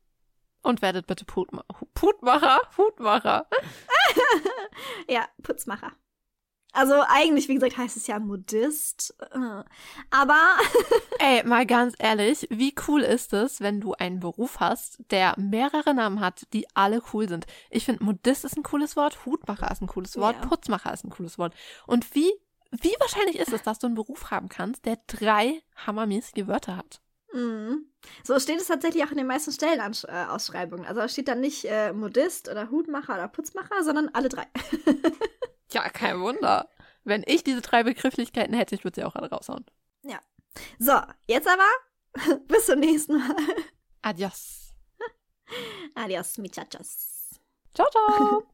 Und 0.63 0.83
werdet 0.83 1.07
bitte 1.07 1.25
Putma 1.25 1.65
Putmacher. 1.95 2.61
Hutmacher. 2.77 3.47
ja, 5.09 5.27
Putzmacher. 5.43 5.93
Also 6.75 6.95
eigentlich, 7.07 7.49
wie 7.49 7.55
gesagt, 7.55 7.79
heißt 7.79 7.97
es 7.97 8.09
ja 8.09 8.19
Modist. 8.19 9.15
Äh, 9.31 9.63
aber. 10.11 10.57
Ey, 11.21 11.45
mal 11.45 11.67
ganz 11.67 11.95
ehrlich, 11.99 12.49
wie 12.51 12.75
cool 12.89 13.03
ist 13.03 13.33
es, 13.33 13.61
wenn 13.61 13.81
du 13.81 13.95
einen 13.95 14.19
Beruf 14.19 14.59
hast, 14.59 14.99
der 15.11 15.35
mehrere 15.39 15.95
Namen 15.95 16.19
hat, 16.21 16.53
die 16.53 16.67
alle 16.75 17.01
cool 17.13 17.29
sind? 17.29 17.47
Ich 17.71 17.85
finde, 17.85 18.03
Modist 18.03 18.45
ist 18.45 18.57
ein 18.57 18.65
cooles 18.65 18.97
Wort, 18.97 19.25
Hutmacher 19.25 19.71
ist 19.71 19.83
ein 19.83 19.87
cooles 19.87 20.17
Wort, 20.17 20.37
ja. 20.43 20.49
Putzmacher 20.49 20.93
ist 20.93 21.05
ein 21.05 21.11
cooles 21.11 21.39
Wort. 21.39 21.55
Und 21.87 22.13
wie, 22.17 22.33
wie 22.83 22.95
wahrscheinlich 22.99 23.39
ist 23.39 23.53
es, 23.53 23.63
dass 23.63 23.79
du 23.79 23.87
einen 23.87 23.95
Beruf 23.95 24.31
haben 24.31 24.49
kannst, 24.49 24.85
der 24.87 24.99
drei 25.07 25.63
hammermäßige 25.77 26.47
Wörter 26.47 26.77
hat? 26.77 27.01
Mhm. 27.33 27.87
So 28.23 28.39
steht 28.39 28.61
es 28.61 28.69
tatsächlich 28.69 29.05
auch 29.05 29.11
in 29.11 29.17
den 29.17 29.27
meisten 29.27 29.53
Stellenausschreibungen. 29.53 30.87
Also 30.87 31.01
da 31.01 31.09
steht 31.09 31.29
dann 31.29 31.41
nicht 31.41 31.65
äh, 31.65 31.93
Modist 31.93 32.49
oder 32.49 32.71
Hutmacher 32.71 33.15
oder 33.15 33.29
Putzmacher, 33.29 33.83
sondern 33.83 34.09
alle 34.13 34.29
drei. 34.29 34.47
Ja, 35.73 35.89
kein 35.89 36.21
Wunder. 36.21 36.69
Wenn 37.03 37.25
ich 37.27 37.43
diese 37.43 37.61
drei 37.61 37.83
Begrifflichkeiten 37.83 38.55
hätte, 38.55 38.77
ich 38.77 38.85
würde 38.85 39.01
sie 39.01 39.05
auch 39.05 39.17
alle 39.17 39.29
raushauen. 39.29 39.67
Ja. 40.03 40.21
So, 40.79 40.93
jetzt 41.27 41.49
aber 41.49 42.39
bis 42.47 42.67
zum 42.67 42.79
nächsten 42.79 43.19
Mal. 43.19 43.37
Adios. 44.01 44.73
Adios, 45.97 46.39
muchachos. 46.39 47.41
Ciao, 47.75 47.89
ciao. 47.91 48.54